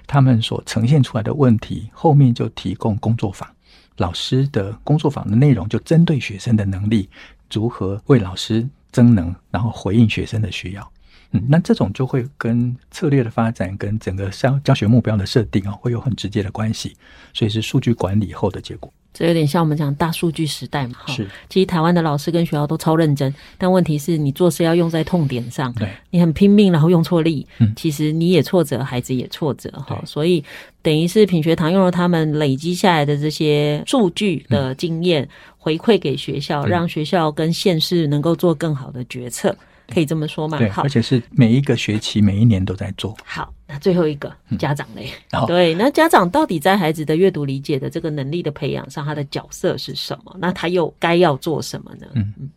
[0.06, 3.55] 他们所呈现出来的问题，后面就提供工作坊。
[3.98, 7.08] 老师的工作坊的内容就针对学生的能力，
[7.52, 10.92] 如何为老师增能，然后回应学生的需要。
[11.32, 16.96] 嗯，那这种就会跟策略的发展跟整个教教学目标的设定啊，会有很直接的关系。
[17.34, 18.92] 所以是数据管理后的结果。
[19.18, 21.14] 这有点像我们讲大数据时代嘛，哈。
[21.14, 30.02] 是，其实台湾的老师跟学校都超认真，但问题是你做事要用在痛点上，对，你很拼命，然后用错力，嗯，其实你也挫折，孩子也挫折，哈。
[30.04, 30.44] 所以
[30.82, 39.56] 等于是品学堂用了他们累积下来的这些数据的经验，嗯、回馈给学校，嗯、让学校跟县市能够做更好的决策。
[39.88, 40.58] 可以这么说吗？
[40.58, 43.16] 对，而且是每一个学期、每一年都在做。
[43.24, 45.10] 好，那最后一个家长嘞？
[45.30, 50.36] 嗯、对，那家长到底在孩子的阅读理解的这个能力的培养上，他的角色是什么？
[50.38, 52.06] 那他又该要做什么呢？
[52.14, 52.48] 嗯嗯，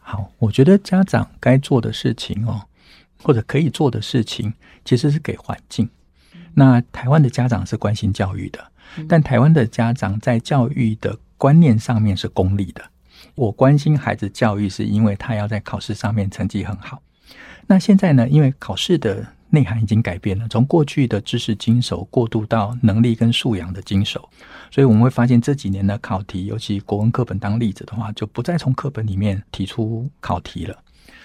[0.00, 2.62] 好，我觉得家长该做的事情哦，
[3.22, 4.52] 或者可以做的事情，
[4.84, 5.88] 其实是给环境。
[6.54, 8.64] 那台湾的家长是关心教育的，
[9.08, 12.82] 但台湾的家长在教育的观念上面是功利的。
[13.34, 17.02] 我关心孩子教育，是因为他要在考试上面成绩很好。
[17.66, 18.28] 那现在呢？
[18.28, 24.28] 因为考试的内涵已经改变了，从过去的知识精熟过渡到能力跟素养的精熟，
[24.70, 30.76] 所以我们会发现这几年的考题，尤其国文课本当例子的话，就不再从课本里面提出考题了。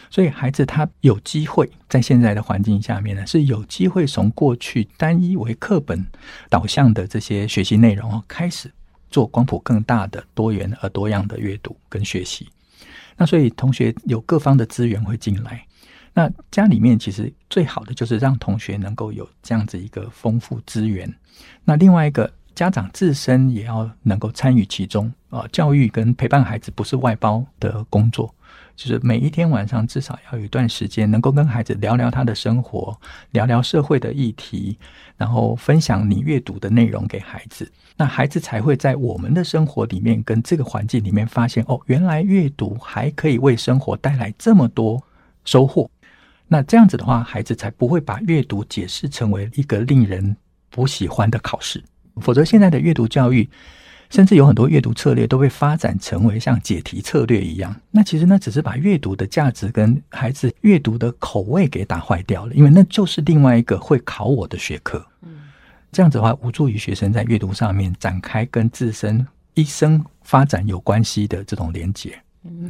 [0.09, 6.05] 所以孩子他有机会在现在的环境下面呢，是有机会从过去单一为课本
[6.49, 8.71] 导向的这些学习内容开始。
[9.13, 12.49] 做光谱更大的多元而多样的阅读跟学习，
[13.15, 15.63] 那所以同学有各方的资源会进来，
[16.15, 21.13] 那家里面其实最好的就是让同学能够有这样子一个丰富资源。
[21.63, 28.33] 那另外一个家长自身也要能够参与其中啊，教育跟陪伴孩子不是外包的工作。
[28.75, 32.99] 就是每一天晚上至少要有一段时间，能够跟孩子聊聊他的生活，
[33.31, 34.77] 聊聊社会的议题，
[35.15, 45.01] 然后分享你阅读的内容给孩子，那孩子才会在我们的生活里面跟这个环境里面发现，哦，原来阅读还可以为生活带来这么多
[45.45, 45.89] 收获。
[46.47, 50.35] 那这样子的话，孩子才不会把阅读解释成为一个令人
[50.69, 51.83] 不喜欢的考试，
[52.21, 53.47] 否则现在的阅读教育。
[54.13, 65.03] 甚至有很多阅读策略都会发展成为像解题策略一样，那其实那只是把阅读的价值跟孩子阅读的口味给打坏掉了，因为那就是另外一个会考我的学科。
[65.23, 65.41] 嗯，
[65.91, 72.15] 这样子的话，无助于学生在阅读上面展开跟自身一生发展有关系的这种连结。
[72.43, 72.69] 嗯，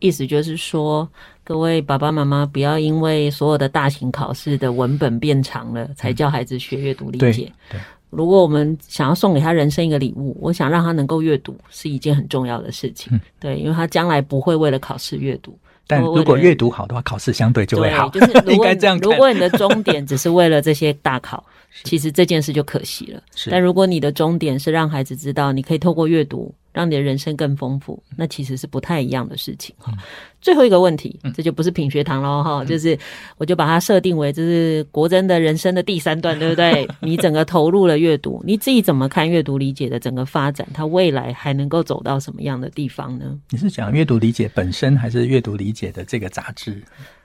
[0.00, 1.08] 意思就是说，
[1.44, 7.52] 各位爸爸妈妈不要因为所有的大型考试的文本变长了，才叫孩子学阅读理解。
[7.70, 7.78] 对。
[8.10, 13.12] 对如果我们想要送给他人生一个礼物，我想让他能够阅读是一件很重要的事情。
[13.12, 15.56] 嗯、对，因为他将来不会为了考试阅读。
[15.86, 18.08] 但如果阅读好的话，考试相对就会好。
[18.10, 18.96] 就是 应该这样。
[18.98, 21.44] 如果你的终点只是为了这些大考，
[21.84, 23.22] 其实这件事就可惜了。
[23.50, 26.54] 但如果你的终点是让孩子知道，你可以透过阅读。
[26.72, 29.92] 让你的人生更丰富，那其实是不太一样的事情哈。
[29.92, 29.98] 嗯、
[30.40, 32.96] 最后一个问题，这就不是品学堂喽哈，嗯、就是
[33.38, 36.88] 我就把它设定为这是国珍的人生的第三段， 对不对？
[37.00, 40.64] 你整个投入了阅读，你自己怎么看阅读理解的整个发展？
[40.72, 43.36] 它未来还能够走到什么样的地方呢？
[43.50, 46.80] 你是讲阅读理解本身，还是阅读理解的这个杂志？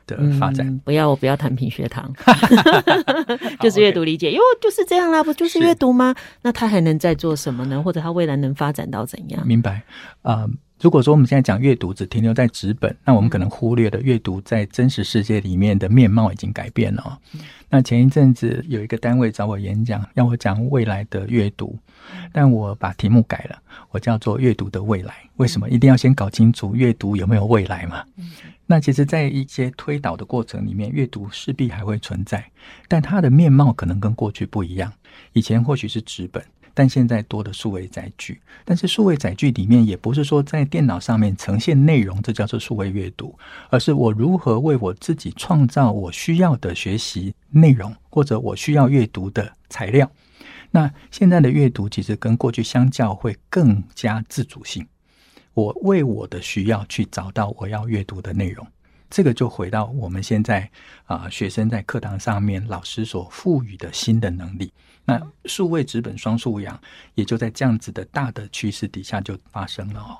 [0.07, 2.11] 的发展、嗯、不要，我不要谈品学堂，
[3.59, 6.15] 就是阅读理解，因为就是这样啦，不就是阅读吗？
[6.41, 7.81] 那他还能再做什么呢？
[7.81, 9.45] 或者他未来能发展到怎样？
[9.47, 9.83] 明白
[10.21, 10.49] 啊、呃，
[10.81, 17.17] 如果说我们现在讲阅读只停留在纸本，那我们可能忽略了阅读在真实世界里面的面貌已经改变了。
[17.69, 21.77] 那前一阵子有一个单位找我演讲，要我讲未来的阅读，
[22.31, 23.57] 但我把题目改了，
[23.91, 25.13] 我叫做阅读的未来。
[25.37, 28.03] 为什么一定要先搞清楚阅读有没有未来嘛？
[28.67, 32.51] 那其实，在一些推导的过程里面，阅读势必还会存在，
[32.87, 34.91] 但它的面貌可能跟过去不一样。
[35.33, 36.43] 以前或许是纸本。
[36.77, 43.33] 但现在多的数位载具，但是数位载具里面也不是说在电脑上面呈现内容，这叫做数位阅读，
[43.69, 50.11] 而是我如何为我自己创造我需要的学习内容，或者我需要阅读的材料。
[50.71, 54.85] 那现在的阅读其实跟过去相较会更加自主性，
[55.55, 58.65] 我为我的需要去找到我要阅读的内容。
[59.09, 60.69] 这个就回到我们现在
[61.05, 64.71] 啊、学生在课堂上面老师所赋予的新的能力。
[65.05, 66.79] 那数位纸本双素养，
[67.13, 70.17] 也就在这样子的大的趋势底下就发生了哦。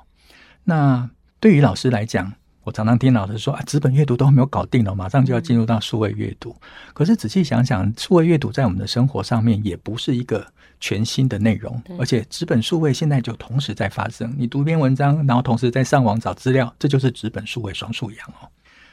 [0.64, 1.08] 那
[1.38, 2.32] 对于老师来讲，
[2.66, 6.52] 我常常听老师说啊，纸本阅读都还没有搞定了，马上就要进入到数位阅读。
[6.92, 10.44] 可是仔细想想，数位阅读在我们的生活上面也不是一个
[10.80, 14.34] 全新的内容，而且纸本数位现在就同时在发生。
[14.36, 18.50] 你读一篇文章，然后同时在上网找资料，这就是纸本数位双素养哦。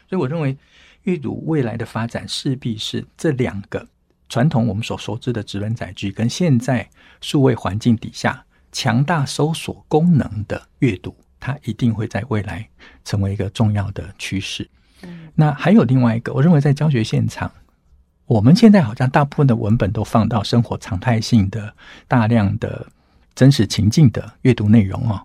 [0.07, 0.55] 所以我认为，
[1.05, 3.87] 阅读未来的发展势必是这两个。
[4.29, 6.87] 传统我们所熟知的纸本载具，跟现在
[7.21, 11.15] 数位环境底下强大搜索功能的阅读，
[11.45, 12.65] 它一定会在未来
[13.03, 14.65] 成为一个重要的趋势。
[15.01, 17.51] 嗯，那还有另外一个，我认为在教学现场，
[18.25, 21.73] 我们现在好像大部分的文本都放到生活常态性的
[22.07, 22.87] 大量的
[23.35, 25.21] 真实情境的阅读内容哦。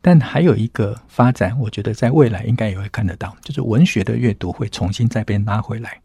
[0.00, 6.00] 但还有一个发展，我觉得在未来应该也会看得到，就是文学的阅读会重新再被拉回来。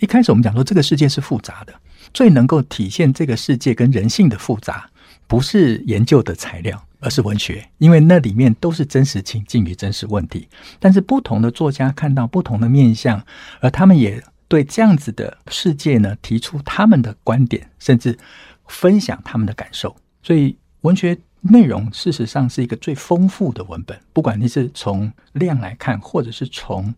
[0.00, 1.72] 一开始我们讲说，这个世界是复杂的，
[2.12, 4.86] 最能够体现这个世界跟人性的复杂，
[5.26, 10.48] 不是研究的材料，而是文学，因为那里面都是真实情境与真实问题。
[10.78, 13.24] 但是不同的作家看到不同的面向，
[13.60, 18.18] 而他们也对这样子的世界呢，提出他们的观点，甚至
[18.66, 19.96] 分享他们的感受。
[20.22, 26.94] 所以文学内容事实上是一个最丰富的文本，不管你是从量来看，或者是从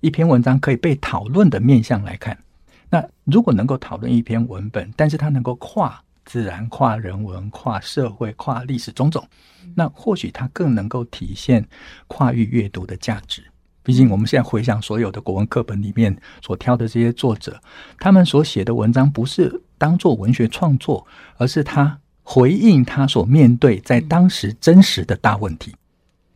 [0.00, 2.38] 一篇文章可以被讨论的面向来看，
[2.90, 9.26] 那如果能够讨论一篇文本，但是它能够跨自然、跨人文、跨社会、跨历史种种，
[9.74, 11.66] 那或许它更能够体现
[12.06, 13.42] 跨域阅读的价值。
[13.82, 17.58] 毕竟我们现在回想所有的国文课本里面所挑的这些作者，
[17.98, 21.06] 他们所写的文章不是当做文学创作，
[21.38, 25.74] 而是他回应他所面对在当时真实的大问题。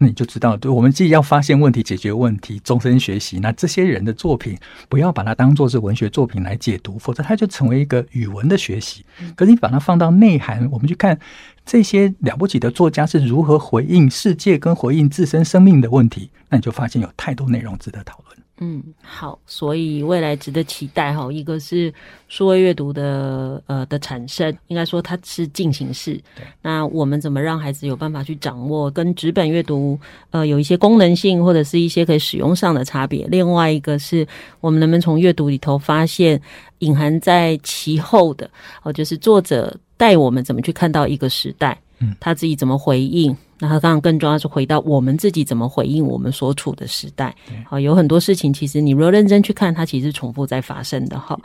[0.03, 3.39] 那你就知道，对，我们既要发现问题、解决问题、终身学习。
[3.39, 9.05] 那这些人的作品，不要把它当做是文学作品来解读，否则它就成为一个语文的学习。
[9.37, 11.17] 可是你把它放到内涵，我们去看
[11.65, 18.32] 这些了不起的作家是如何回应世界跟回应自身生命的问题，那你就发现有太多内容值得讨论。
[18.65, 21.33] 嗯，好，所以未来值得期待哈。
[21.33, 21.93] 一个是
[22.29, 26.13] 数位阅读的呃的产生，应该说它是进行式。
[26.37, 29.99] 对，那我们怎么让孩子有办法去掌握跟纸本阅读
[30.31, 33.27] 呃有一些功能性或者是一些可以使用上的差别？
[33.27, 34.25] 另外一个是
[34.61, 36.41] 我们能不能从阅读里头发现
[36.79, 38.49] 隐含在其后的
[38.85, 43.37] 哦，就是作者带我们怎么去看到一个时代，嗯，他自己怎么回应。
[43.63, 47.33] 那他当然更重要是回到我们自己怎么回应我们所处的时代。
[47.65, 51.17] 好，有很多事情其实你如果认真去看，它其实重复在发生的。
[51.17, 51.39] 哈，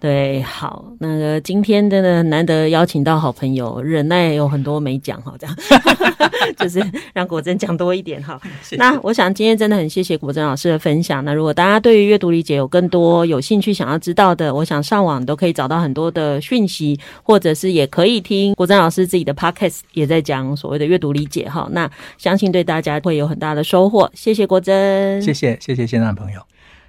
[0.00, 5.56] 对，好，那个今天真的难得邀请到好朋友，忍耐有很多没讲哈，这样
[6.58, 8.40] 就是让果珍讲多一点哈。
[8.72, 11.24] 那我想今天真的很谢谢果珍老师的分享。
[11.24, 21.59] 那如果大家对于阅读理解有更多有兴趣想要知道的，我想上网都可以找到很多的讯息，或者是也可以听国珍老师自己的 podcast 也在讲所谓的阅读理解哈。
[21.60, 24.10] 好，那相信对大家会有很大的收获。
[24.14, 26.40] 谢谢国珍，谢谢谢谢现场朋友，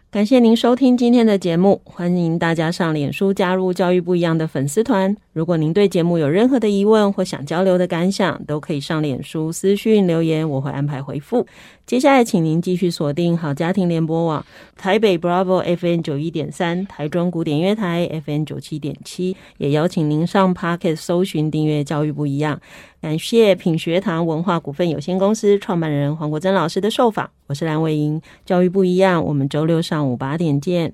[0.09, 5.13] 感谢您收听今天的节目，欢迎大家上脸书加入教育不一样的粉丝团。
[5.33, 11.45] 如果您对节目有任何的疑问或想交流的感想，都可以上脸书私讯留言，我会安排回复。
[11.85, 14.45] 接下来，请您继续锁定好家庭联播网
[14.77, 22.61] 台北 Bravo FN 九一点三，台中古典乐台 FN 九七点七，也邀请您上 Pocket 搜寻订阅教育不一样。
[23.01, 30.93] 感谢品学堂文化股份有限公司创办人黄国珍老师的受访，我是蓝伟莹，教育不一样，我们周六上午八点见。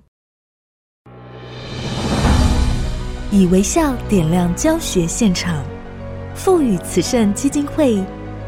[3.30, 5.62] 以微笑点亮教学现场，
[6.34, 8.02] 富予慈善基金会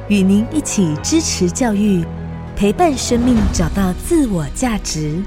[0.07, 2.05] 与您一起支持教育，
[2.55, 5.21] 陪伴生命找到自我价值。